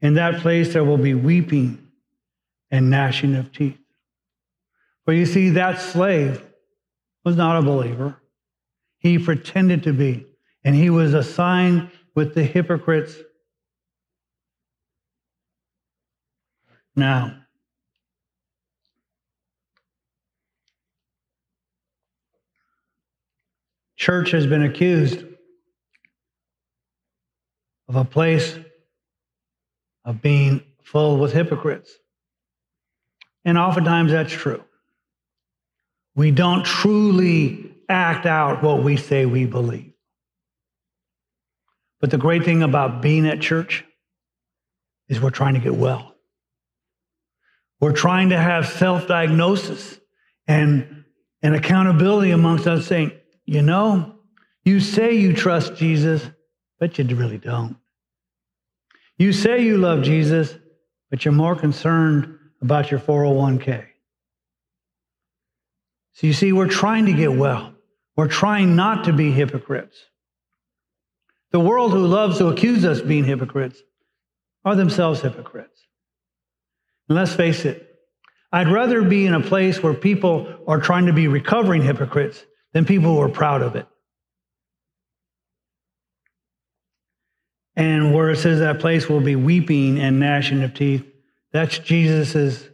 In 0.00 0.14
that 0.14 0.40
place 0.40 0.72
there 0.72 0.84
will 0.84 0.98
be 0.98 1.14
weeping 1.14 1.86
and 2.70 2.90
gnashing 2.90 3.36
of 3.36 3.52
teeth. 3.52 3.78
But 5.06 5.12
you 5.12 5.26
see, 5.26 5.50
that 5.50 5.80
slave 5.80 6.42
was 7.24 7.36
not 7.36 7.58
a 7.58 7.62
believer. 7.62 8.16
He 8.98 9.18
pretended 9.18 9.82
to 9.84 9.92
be, 9.92 10.26
and 10.64 10.74
he 10.74 10.90
was 10.90 11.14
assigned 11.14 11.90
with 12.14 12.34
the 12.34 12.42
hypocrites. 12.42 13.16
Now, 16.96 17.36
church 23.96 24.30
has 24.30 24.46
been 24.46 24.62
accused 24.62 25.24
of 27.88 27.96
a 27.96 28.04
place 28.04 28.58
of 30.04 30.22
being 30.22 30.62
full 30.82 31.18
with 31.18 31.32
hypocrites. 31.32 31.90
And 33.44 33.58
oftentimes 33.58 34.12
that's 34.12 34.32
true. 34.32 34.62
We 36.14 36.30
don't 36.30 36.64
truly 36.64 37.74
act 37.88 38.24
out 38.24 38.62
what 38.62 38.82
we 38.82 38.96
say 38.96 39.26
we 39.26 39.46
believe. 39.46 39.93
But 42.04 42.10
the 42.10 42.18
great 42.18 42.44
thing 42.44 42.62
about 42.62 43.00
being 43.00 43.26
at 43.26 43.40
church 43.40 43.82
is 45.08 45.22
we're 45.22 45.30
trying 45.30 45.54
to 45.54 45.60
get 45.60 45.74
well. 45.74 46.14
We're 47.80 47.94
trying 47.94 48.28
to 48.28 48.38
have 48.38 48.68
self 48.68 49.08
diagnosis 49.08 49.98
and, 50.46 51.06
and 51.40 51.54
accountability 51.54 52.30
amongst 52.30 52.66
us, 52.66 52.86
saying, 52.86 53.12
you 53.46 53.62
know, 53.62 54.16
you 54.66 54.80
say 54.80 55.14
you 55.14 55.32
trust 55.32 55.76
Jesus, 55.76 56.22
but 56.78 56.98
you 56.98 57.06
really 57.16 57.38
don't. 57.38 57.78
You 59.16 59.32
say 59.32 59.64
you 59.64 59.78
love 59.78 60.02
Jesus, 60.02 60.54
but 61.10 61.24
you're 61.24 61.32
more 61.32 61.56
concerned 61.56 62.38
about 62.60 62.90
your 62.90 63.00
401k. 63.00 63.82
So 66.12 66.26
you 66.26 66.34
see, 66.34 66.52
we're 66.52 66.68
trying 66.68 67.06
to 67.06 67.14
get 67.14 67.32
well. 67.32 67.72
We're 68.14 68.28
trying 68.28 68.76
not 68.76 69.04
to 69.04 69.14
be 69.14 69.30
hypocrites. 69.30 69.96
The 71.54 71.60
world 71.60 71.92
who 71.92 72.08
loves 72.08 72.38
to 72.38 72.48
accuse 72.48 72.84
us 72.84 73.00
being 73.00 73.22
hypocrites 73.22 73.80
are 74.64 74.74
themselves 74.74 75.20
hypocrites. 75.20 75.86
And 77.08 77.16
let's 77.16 77.32
face 77.32 77.64
it, 77.64 77.94
I'd 78.50 78.66
rather 78.66 79.02
be 79.02 79.24
in 79.24 79.34
a 79.34 79.40
place 79.40 79.80
where 79.80 79.94
people 79.94 80.52
are 80.66 80.80
trying 80.80 81.06
to 81.06 81.12
be 81.12 81.28
recovering 81.28 81.80
hypocrites 81.82 82.44
than 82.72 82.84
people 82.84 83.14
who 83.14 83.20
are 83.20 83.28
proud 83.28 83.62
of 83.62 83.76
it. 83.76 83.86
And 87.76 88.12
where 88.12 88.30
it 88.30 88.38
says 88.38 88.58
that 88.58 88.80
place 88.80 89.08
will 89.08 89.20
be 89.20 89.36
weeping 89.36 90.00
and 90.00 90.18
gnashing 90.18 90.60
of 90.64 90.74
teeth, 90.74 91.06
that's 91.52 91.78
Jesus's 91.78 92.68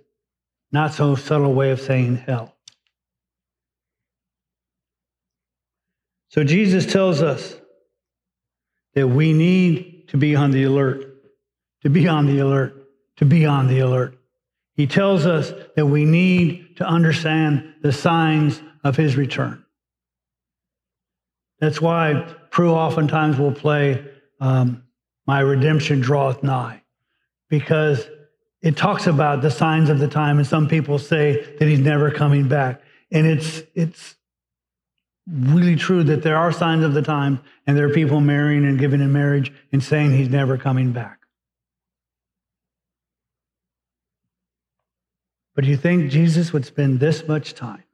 not 0.72 0.94
so 0.94 1.16
subtle 1.16 1.52
way 1.52 1.70
of 1.70 1.82
saying 1.82 2.16
hell. 2.16 2.56
So 6.28 6.44
Jesus 6.44 6.90
tells 6.90 7.20
us 7.20 7.59
that 8.94 9.08
we 9.08 9.32
need 9.32 10.08
to 10.08 10.16
be 10.16 10.34
on 10.34 10.50
the 10.50 10.64
alert, 10.64 11.14
to 11.82 11.90
be 11.90 12.08
on 12.08 12.26
the 12.26 12.38
alert, 12.38 12.88
to 13.16 13.24
be 13.24 13.46
on 13.46 13.68
the 13.68 13.80
alert. 13.80 14.18
He 14.74 14.86
tells 14.86 15.26
us 15.26 15.52
that 15.76 15.86
we 15.86 16.04
need 16.04 16.76
to 16.78 16.84
understand 16.84 17.74
the 17.82 17.92
signs 17.92 18.60
of 18.82 18.96
his 18.96 19.16
return. 19.16 19.64
That's 21.58 21.80
why 21.80 22.34
Prue 22.50 22.72
oftentimes 22.72 23.38
will 23.38 23.52
play 23.52 24.04
um, 24.40 24.84
My 25.26 25.40
Redemption 25.40 26.00
Draweth 26.00 26.42
Nigh, 26.42 26.82
because 27.48 28.06
it 28.62 28.76
talks 28.76 29.06
about 29.06 29.42
the 29.42 29.50
signs 29.50 29.90
of 29.90 29.98
the 29.98 30.08
time, 30.08 30.38
and 30.38 30.46
some 30.46 30.68
people 30.68 30.98
say 30.98 31.54
that 31.58 31.68
he's 31.68 31.78
never 31.78 32.10
coming 32.10 32.48
back. 32.48 32.80
And 33.12 33.26
it's, 33.26 33.62
it's 33.74 34.16
really 35.28 35.76
true 35.76 36.02
that 36.04 36.22
there 36.22 36.36
are 36.36 36.52
signs 36.52 36.84
of 36.84 36.94
the 36.94 37.02
time, 37.02 37.40
and 37.66 37.76
there 37.76 37.86
are 37.86 37.92
people 37.92 38.20
marrying 38.20 38.64
and 38.64 38.78
giving 38.78 39.00
in 39.00 39.12
marriage 39.12 39.52
and 39.72 39.82
saying 39.82 40.12
he's 40.12 40.28
never 40.28 40.56
coming 40.56 40.92
back. 40.92 41.20
But 45.54 45.64
do 45.64 45.70
you 45.70 45.76
think 45.76 46.10
Jesus 46.10 46.52
would 46.52 46.64
spend 46.64 47.00
this 47.00 47.26
much 47.28 47.54
time? 47.54 47.84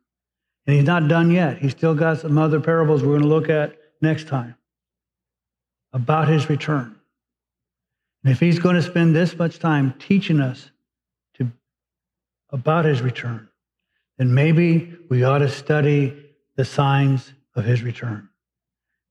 And 0.67 0.77
he's 0.77 0.85
not 0.85 1.09
done 1.09 1.31
yet. 1.31 1.59
He's 1.59 1.73
still 1.73 1.95
got 1.95 2.19
some 2.21 2.39
other 2.39 2.61
parables 2.61 3.03
we're 3.03 3.19
going 3.19 3.23
to 3.23 3.29
look 3.29 3.49
at 3.49 3.77
next 4.01 4.29
time 4.29 4.57
about 5.93 6.29
his 6.29 6.49
return. 6.49 6.97
And 8.23 8.33
if 8.33 8.41
he's 8.41 8.59
going 8.59 8.77
to 8.77 8.83
spend 8.83 9.15
this 9.15 9.37
much 9.39 9.59
time 9.59 9.95
teaching 9.99 10.41
us 10.41 10.71
to, 11.35 11.51
about 12.51 12.85
his 12.85 13.01
return, 13.01 13.49
then 14.19 14.35
maybe 14.35 14.95
we 15.09 15.23
ought 15.23 15.39
to 15.39 15.49
study 15.49 16.26
the 16.57 16.65
signs 16.65 17.33
of 17.55 17.65
his 17.65 17.83
return. 17.83 18.29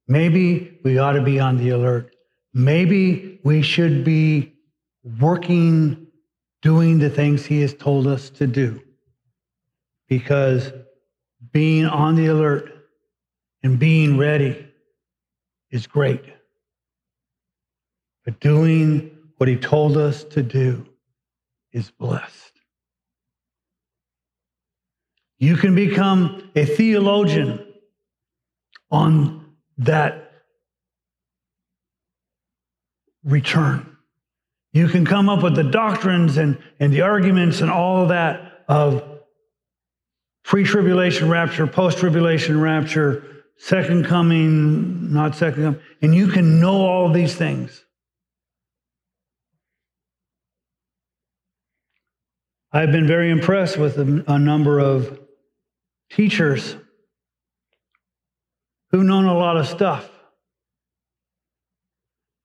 Maybe 0.07 0.79
we 0.83 0.97
ought 0.97 1.13
to 1.13 1.21
be 1.21 1.39
on 1.39 1.57
the 1.57 1.69
alert. 1.69 2.15
Maybe 2.53 3.39
we 3.43 3.61
should 3.61 4.03
be 4.03 4.53
working, 5.19 6.07
doing 6.61 6.99
the 6.99 7.09
things 7.09 7.45
he 7.45 7.61
has 7.61 7.73
told 7.73 8.07
us 8.07 8.29
to 8.31 8.47
do. 8.47 8.81
Because 10.07 10.71
being 11.51 11.85
on 11.85 12.15
the 12.15 12.27
alert 12.27 12.71
and 13.63 13.79
being 13.79 14.17
ready 14.17 14.67
is 15.71 15.87
great. 15.87 16.23
But 18.23 18.39
doing 18.39 19.11
what 19.37 19.49
he 19.49 19.55
told 19.55 19.97
us 19.97 20.23
to 20.25 20.41
do 20.43 20.85
is 21.71 21.91
blessed. 21.91 22.44
You 25.37 25.57
can 25.57 25.75
become 25.75 26.49
a 26.55 26.65
theologian 26.65 27.65
on 28.89 29.55
that 29.79 30.31
return. 33.23 33.97
You 34.71 34.87
can 34.87 35.05
come 35.05 35.29
up 35.29 35.43
with 35.43 35.55
the 35.55 35.63
doctrines 35.63 36.37
and, 36.37 36.57
and 36.79 36.93
the 36.93 37.01
arguments 37.01 37.61
and 37.61 37.71
all 37.71 38.07
that 38.07 38.63
of 38.67 39.03
pre 40.43 40.63
tribulation 40.63 41.29
rapture, 41.29 41.67
post 41.67 41.97
tribulation 41.97 42.59
rapture, 42.59 43.43
second 43.57 44.05
coming, 44.05 45.13
not 45.13 45.35
second 45.35 45.63
coming, 45.63 45.81
and 46.01 46.15
you 46.15 46.27
can 46.27 46.59
know 46.59 46.85
all 46.85 47.11
these 47.11 47.35
things. 47.35 47.83
I've 52.71 52.91
been 52.91 53.07
very 53.07 53.31
impressed 53.31 53.77
with 53.77 53.97
a, 53.97 54.25
a 54.27 54.37
number 54.37 54.79
of 54.79 55.24
teachers 56.09 56.75
who've 58.91 59.03
known 59.03 59.25
a 59.25 59.37
lot 59.37 59.57
of 59.57 59.67
stuff, 59.67 60.09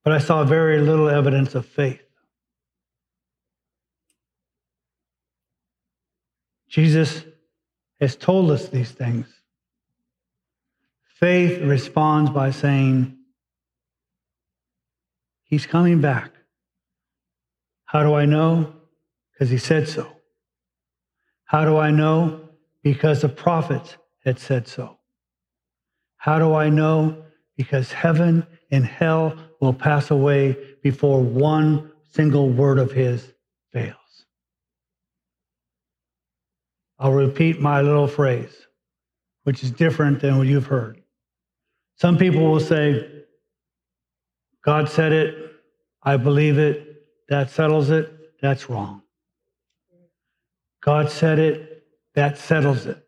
but 0.03 0.13
I 0.13 0.19
saw 0.19 0.45
very 0.45 0.81
little 0.81 1.09
evidence 1.09 1.55
of 1.55 1.67
faith. 1.67 2.03
Jesus 6.69 7.25
has 8.01 8.17
told 8.17 8.51
us 8.51 8.69
these 8.69 8.93
things. 8.93 9.27
Faith 11.19 11.61
responds 11.61 12.31
by 12.31 12.51
saying, 12.51 13.17
He's 15.43 15.67
coming 15.67 16.01
back. 16.01 16.33
How 17.85 18.05
do 18.05 18.15
I 18.15 18.25
know? 18.25 18.73
Because 19.33 19.51
He 19.51 19.59
said 19.59 19.89
so. 19.89 20.07
How 21.45 21.65
do 21.65 21.77
I 21.77 21.91
know? 21.91 22.40
Because 22.83 23.23
the 23.23 23.29
prophets 23.29 23.97
had 24.25 24.39
said 24.39 24.67
so. 24.67 24.99
How 26.17 26.39
do 26.39 26.55
I 26.55 26.69
know? 26.69 27.25
Because 27.57 27.93
heaven 27.93 28.47
and 28.71 28.85
hell 28.85 29.37
will 29.61 29.73
pass 29.73 30.11
away 30.11 30.57
before 30.83 31.21
one 31.21 31.93
single 32.11 32.49
word 32.49 32.79
of 32.79 32.93
his 32.93 33.33
fails. 33.73 33.97
I'll 36.99 37.13
repeat 37.13 37.61
my 37.61 37.81
little 37.81 38.07
phrase, 38.07 38.67
which 39.45 39.63
is 39.63 39.71
different 39.71 40.21
than 40.21 40.37
what 40.37 40.47
you've 40.47 40.67
heard. 40.67 41.03
Some 41.97 42.19
people 42.19 42.51
will 42.51 42.61
say, 42.61 43.25
God 44.63 44.89
said 44.89 45.13
it, 45.13 45.53
I 46.03 46.17
believe 46.17 46.59
it, 46.59 47.07
that 47.29 47.51
settles 47.51 47.91
it, 47.91 48.13
that's 48.43 48.69
wrong. 48.69 49.03
God 50.83 51.11
said 51.11 51.39
it, 51.39 51.70
that 52.15 52.39
settles 52.39 52.87
it. 52.87 53.07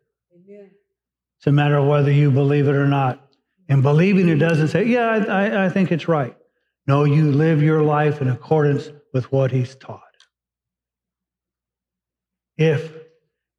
It's 1.43 1.47
a 1.47 1.51
matter 1.51 1.77
of 1.77 1.87
whether 1.87 2.11
you 2.11 2.31
believe 2.31 2.67
it 2.69 2.75
or 2.75 2.87
not. 2.87 3.19
And 3.67 3.81
believing 3.83 4.29
it 4.29 4.35
doesn't 4.35 4.69
say, 4.69 4.85
yeah, 4.85 5.25
I, 5.27 5.65
I 5.65 5.69
think 5.69 5.91
it's 5.91 6.07
right. 6.07 6.37
No, 6.87 7.03
you 7.03 7.31
live 7.31 7.61
your 7.61 7.81
life 7.81 8.21
in 8.21 8.29
accordance 8.29 8.89
with 9.13 9.31
what 9.31 9.51
he's 9.51 9.75
taught. 9.75 10.01
If 12.57 12.93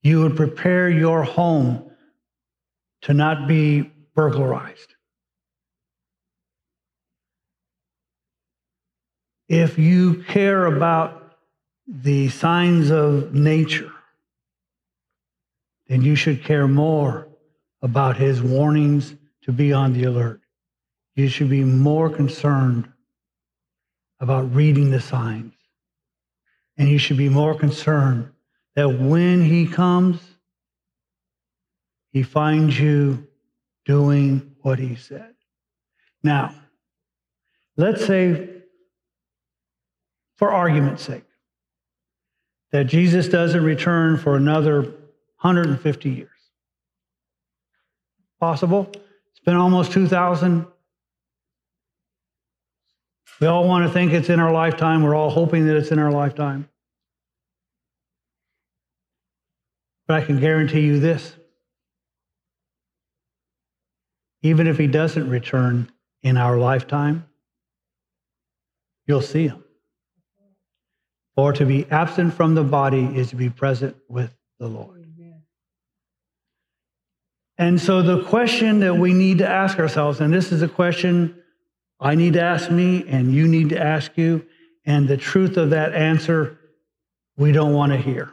you 0.03 0.23
would 0.23 0.37
prepare 0.37 0.89
your 0.89 1.25
home 1.25 1.91
to 3.03 3.13
not 3.15 3.49
be 3.49 3.91
burglarized, 4.15 4.95
if 9.49 9.79
you 9.79 10.23
care 10.25 10.67
about 10.67 11.37
the 11.87 12.29
signs 12.31 12.91
of 12.91 13.35
nature, 13.35 13.94
then 15.87 16.03
you 16.03 16.15
should 16.15 16.43
care 16.45 16.67
more 16.67 17.29
about 17.83 18.17
his 18.17 18.43
warnings 18.43 19.15
to 19.43 19.53
be 19.53 19.73
on 19.73 19.93
the 19.93 20.05
alert. 20.05 20.41
You 21.15 21.29
should 21.29 21.51
be 21.51 21.65
more 21.65 22.09
concerned 22.09 22.89
about 24.21 24.55
reading 24.55 24.91
the 24.91 25.01
signs. 25.01 25.53
And 26.77 26.89
you 26.89 26.99
should 26.99 27.19
be 27.19 27.29
more 27.29 27.55
concerned 27.55 28.31
that 28.75 28.89
when 28.89 29.45
he 29.45 29.67
comes, 29.67 30.21
he 32.11 32.23
finds 32.23 32.79
you 32.79 33.27
doing 33.85 34.57
what 34.63 34.79
he 34.79 34.97
said. 34.97 35.35
Now, 36.23 36.55
let's 37.77 38.05
say, 38.07 38.49
for 40.37 40.51
argument's 40.51 41.03
sake, 41.03 41.25
that 42.73 42.85
Jesus 42.85 43.29
doesn't 43.29 43.63
return 43.63 44.17
for 44.17 44.37
another 44.37 44.95
150 45.45 46.09
years. 46.09 46.31
Possible? 48.41 48.91
It's 48.95 49.45
been 49.45 49.57
almost 49.57 49.93
2,000. 49.93 50.67
We 53.41 53.47
all 53.47 53.69
want 53.69 53.87
to 53.87 53.93
think 53.93 54.13
it's 54.13 54.31
in 54.31 54.41
our 54.41 54.53
lifetime. 54.53 55.03
We're 55.03 55.15
all 55.15 55.29
hoping 55.29 55.67
that 55.67 55.77
it's 55.77 55.91
in 55.91 55.99
our 55.99 56.11
lifetime. 56.11 56.69
But 60.07 60.23
I 60.23 60.25
can 60.25 60.41
guarantee 60.41 60.81
you 60.81 60.99
this 60.99 61.35
even 64.43 64.67
if 64.67 64.77
he 64.77 64.87
doesn't 64.87 65.29
return 65.31 65.91
in 66.23 66.37
our 66.37 66.59
lifetime, 66.59 67.27
you'll 69.07 69.23
see 69.23 69.49
him. 69.49 69.65
For 71.35 71.53
to 71.55 71.65
be 71.65 71.87
absent 71.91 72.35
from 72.35 72.55
the 72.55 72.63
body 72.63 73.05
is 73.05 73.31
to 73.31 73.37
be 73.37 73.49
present 73.49 73.97
with 74.07 74.37
the 74.59 74.69
Lord. 74.69 74.94
And 77.57 77.81
so 77.81 78.03
the 78.03 78.25
question 78.25 78.81
that 78.81 78.97
we 78.97 79.13
need 79.13 79.39
to 79.39 79.49
ask 79.49 79.79
ourselves, 79.79 80.21
and 80.21 80.33
this 80.33 80.51
is 80.51 80.63
a 80.63 80.69
question 80.69 81.41
I 82.01 82.17
need 82.17 82.33
to 82.35 82.43
ask 82.43 82.71
me 82.71 83.05
and 83.09 83.33
you 83.33 83.47
need 83.47 83.69
to 83.71 83.81
ask 83.81 84.17
you, 84.17 84.45
and 84.85 85.09
the 85.09 85.17
truth 85.17 85.57
of 85.57 85.71
that 85.71 85.95
answer 85.95 86.59
we 87.37 87.53
don't 87.53 87.73
want 87.73 87.93
to 87.93 87.99
hear. 87.99 88.31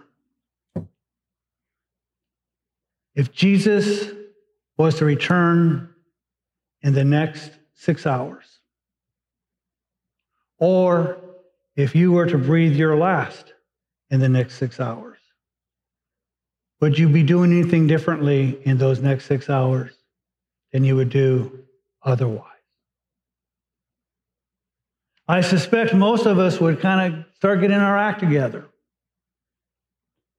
If 3.16 3.32
Jesus 3.32 4.12
was 4.78 4.96
to 4.98 5.06
return 5.06 5.94
in 6.82 6.94
the 6.94 7.04
next 7.04 7.52
six 7.76 8.06
hours, 8.06 8.46
or 10.58 11.18
if 11.76 11.96
you 11.96 12.12
were 12.12 12.26
to 12.26 12.38
breathe 12.38 12.76
your 12.76 12.96
last 12.96 13.54
in 14.10 14.20
the 14.20 14.30
next 14.30 14.56
six 14.56 14.80
hours, 14.80 15.11
would 16.82 16.98
you 16.98 17.08
be 17.08 17.22
doing 17.22 17.52
anything 17.52 17.86
differently 17.86 18.60
in 18.64 18.78
those 18.78 19.00
next 19.00 19.26
six 19.26 19.50
hours 19.50 19.92
than 20.74 20.84
you 20.84 20.96
would 20.96 21.10
do 21.10 21.64
otherwise? 22.04 22.48
I 25.28 25.42
suspect 25.42 25.94
most 25.94 26.26
of 26.26 26.40
us 26.40 26.60
would 26.60 26.82
kind 26.82 27.14
of 27.14 27.26
start 27.36 27.62
getting 27.62 27.78
our 27.78 27.98
act 27.98 28.20
together. 28.20 28.66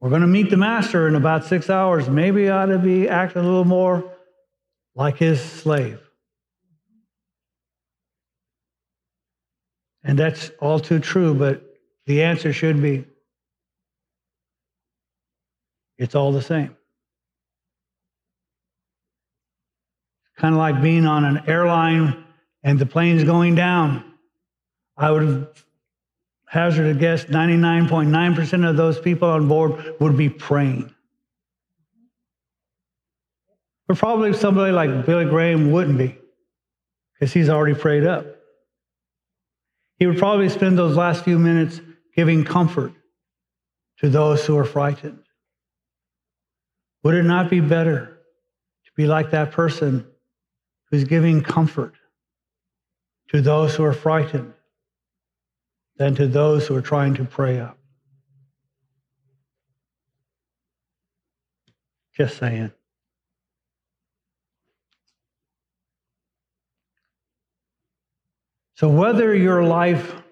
We're 0.00 0.10
going 0.10 0.22
to 0.22 0.26
meet 0.26 0.50
the 0.50 0.56
master 0.56 1.06
in 1.06 1.14
about 1.14 1.44
six 1.44 1.70
hours. 1.70 2.08
Maybe 2.08 2.50
I 2.50 2.64
ought 2.64 2.66
to 2.66 2.78
be 2.78 3.08
acting 3.08 3.42
a 3.42 3.44
little 3.44 3.64
more 3.64 4.12
like 4.96 5.16
his 5.16 5.40
slave. 5.40 6.00
And 10.02 10.18
that's 10.18 10.50
all 10.58 10.80
too 10.80 10.98
true, 10.98 11.32
but 11.34 11.62
the 12.06 12.24
answer 12.24 12.52
should 12.52 12.82
be 12.82 13.06
it's 16.02 16.16
all 16.16 16.32
the 16.32 16.42
same. 16.42 16.76
Kind 20.36 20.52
of 20.52 20.58
like 20.58 20.82
being 20.82 21.06
on 21.06 21.24
an 21.24 21.44
airline 21.46 22.24
and 22.64 22.76
the 22.76 22.86
plane's 22.86 23.22
going 23.22 23.54
down. 23.54 24.04
I 24.96 25.12
would 25.12 25.46
hazard 26.46 26.86
a 26.86 26.98
guess 26.98 27.26
99.9% 27.26 28.68
of 28.68 28.76
those 28.76 28.98
people 28.98 29.30
on 29.30 29.46
board 29.46 29.94
would 30.00 30.16
be 30.16 30.28
praying. 30.28 30.92
But 33.86 33.96
probably 33.96 34.32
somebody 34.32 34.72
like 34.72 35.06
Billy 35.06 35.24
Graham 35.24 35.70
wouldn't 35.70 35.98
be, 35.98 36.18
because 37.14 37.32
he's 37.32 37.48
already 37.48 37.74
prayed 37.74 38.04
up. 38.04 38.26
He 39.98 40.06
would 40.06 40.18
probably 40.18 40.48
spend 40.48 40.76
those 40.76 40.96
last 40.96 41.22
few 41.22 41.38
minutes 41.38 41.80
giving 42.16 42.44
comfort 42.44 42.92
to 43.98 44.08
those 44.08 44.44
who 44.44 44.58
are 44.58 44.64
frightened. 44.64 45.21
Would 47.02 47.14
it 47.14 47.24
not 47.24 47.50
be 47.50 47.60
better 47.60 48.18
to 48.84 48.90
be 48.96 49.06
like 49.06 49.30
that 49.30 49.52
person 49.52 50.06
who's 50.90 51.04
giving 51.04 51.42
comfort 51.42 51.94
to 53.28 53.40
those 53.40 53.74
who 53.74 53.84
are 53.84 53.94
frightened 53.94 54.52
than 55.96 56.14
to 56.14 56.26
those 56.26 56.66
who 56.66 56.76
are 56.76 56.82
trying 56.82 57.14
to 57.14 57.24
pray 57.24 57.60
up. 57.60 57.78
Just 62.16 62.36
saying. 62.38 62.72
So, 68.74 68.88
whether 68.88 69.34
your 69.34 69.62
life 69.62 70.22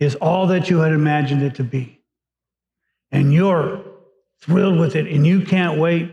is 0.00 0.16
all 0.16 0.48
that 0.48 0.68
you 0.68 0.78
had 0.80 0.92
imagined 0.92 1.42
it 1.42 1.54
to 1.54 1.64
be, 1.64 2.00
and 3.12 3.32
you're 3.32 3.83
thrilled 4.44 4.78
with 4.78 4.96
it, 4.96 5.06
and 5.06 5.26
you 5.26 5.42
can't 5.42 5.78
wait 5.78 6.10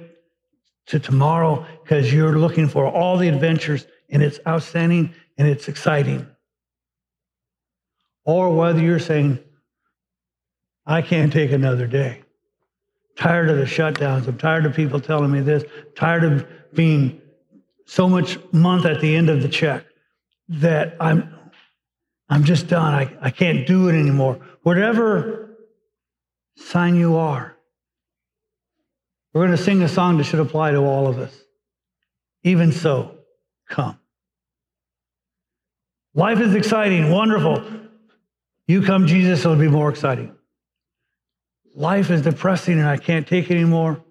to 0.88 1.00
tomorrow 1.00 1.66
because 1.84 2.14
you're 2.14 2.38
looking 2.38 2.68
for 2.68 2.86
all 2.86 3.18
the 3.18 3.28
adventures, 3.28 3.86
and 4.10 4.22
it's 4.22 4.40
outstanding 4.48 5.14
and 5.38 5.48
it's 5.48 5.68
exciting 5.68 6.28
or 8.24 8.56
whether 8.56 8.80
you're 8.80 9.00
saying, 9.00 9.40
I 10.86 11.02
can't 11.02 11.32
take 11.32 11.52
another 11.52 11.88
day. 11.88 12.24
Tired 13.18 13.50
of 13.50 13.58
the 13.58 13.66
shutdowns. 13.66 14.28
I'm 14.28 14.38
tired 14.38 14.66
of 14.66 14.74
people 14.74 15.00
telling 15.00 15.32
me 15.32 15.42
this. 15.42 15.64
Tired 15.96 16.24
of 16.24 16.48
being 16.74 17.22
so 17.86 18.08
much 18.08 18.38
month 18.52 18.86
at 18.86 19.02
the 19.02 19.16
end 19.16 19.30
of 19.30 19.42
the 19.42 19.50
check 19.50 19.86
that 20.48 20.96
I'm 21.00 21.36
I'm 22.30 22.46
just 22.46 22.68
done. 22.68 22.94
I, 22.94 23.14
I 23.22 23.30
can't 23.30 23.68
do 23.68 23.90
it 23.90 24.00
anymore. 24.00 24.40
Whatever 24.64 25.58
sign 26.56 26.96
you 26.96 27.18
are. 27.18 27.58
We're 29.34 29.46
going 29.46 29.58
to 29.58 29.64
sing 29.64 29.82
a 29.82 29.88
song 29.88 30.18
that 30.18 30.26
should 30.26 30.40
apply 30.40 30.72
to 30.72 30.80
all 30.80 31.08
of 31.08 31.18
us. 31.20 31.34
Even 32.44 32.72
so, 32.72 33.16
come. 33.70 33.98
Life 36.14 36.40
is 36.40 36.56
exciting, 36.56 37.10
wonderful. 37.10 37.64
You 38.68 38.82
come, 38.84 39.08
Jesus, 39.08 39.40
it'll 39.40 39.56
be 39.56 39.70
more 39.70 39.90
exciting. 39.90 40.36
Life 41.74 42.10
is 42.10 42.22
depressing 42.22 42.80
and 42.80 42.88
I 42.88 42.98
can't 42.98 43.26
take 43.26 43.50
it 43.50 43.56
anymore. 43.56 44.04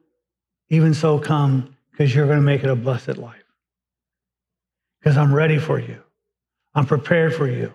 Even 0.70 0.94
so, 0.94 1.18
come 1.18 1.76
because 1.90 2.14
you're 2.14 2.26
going 2.26 2.38
to 2.38 2.44
make 2.44 2.64
it 2.64 2.70
a 2.70 2.76
blessed 2.76 3.18
life. 3.18 3.42
Because 5.00 5.18
I'm 5.18 5.34
ready 5.34 5.58
for 5.58 5.78
you. 5.78 6.02
I'm 6.74 6.86
prepared 6.86 7.34
for 7.34 7.46
you. 7.48 7.74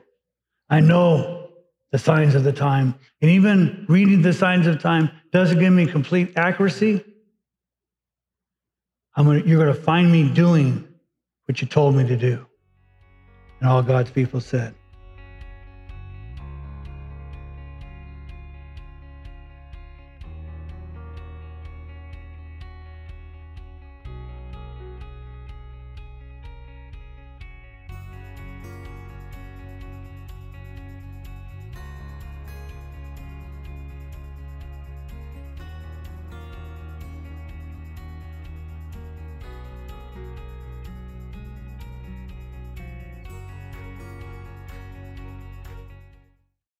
I 0.70 0.80
know 0.80 1.50
the 1.92 2.00
signs 2.00 2.34
of 2.34 2.44
the 2.44 2.54
time. 2.54 2.96
And 3.22 3.30
even 3.30 3.86
reading 3.88 4.22
the 4.22 4.34
signs 4.34 4.66
of 4.66 4.82
time 4.82 5.12
doesn't 5.32 5.60
give 5.60 5.74
me 5.74 5.86
complete 5.86 6.34
accuracy. 6.36 7.04
Gonna, 9.16 9.40
you're 9.40 9.62
going 9.64 9.74
to 9.74 9.82
find 9.82 10.12
me 10.12 10.28
doing 10.30 10.88
what 11.46 11.62
you 11.62 11.68
told 11.68 11.96
me 11.96 12.06
to 12.08 12.18
do. 12.18 12.46
And 13.60 13.70
all 13.70 13.82
God's 13.82 14.12
people 14.12 14.42
said, 14.42 14.76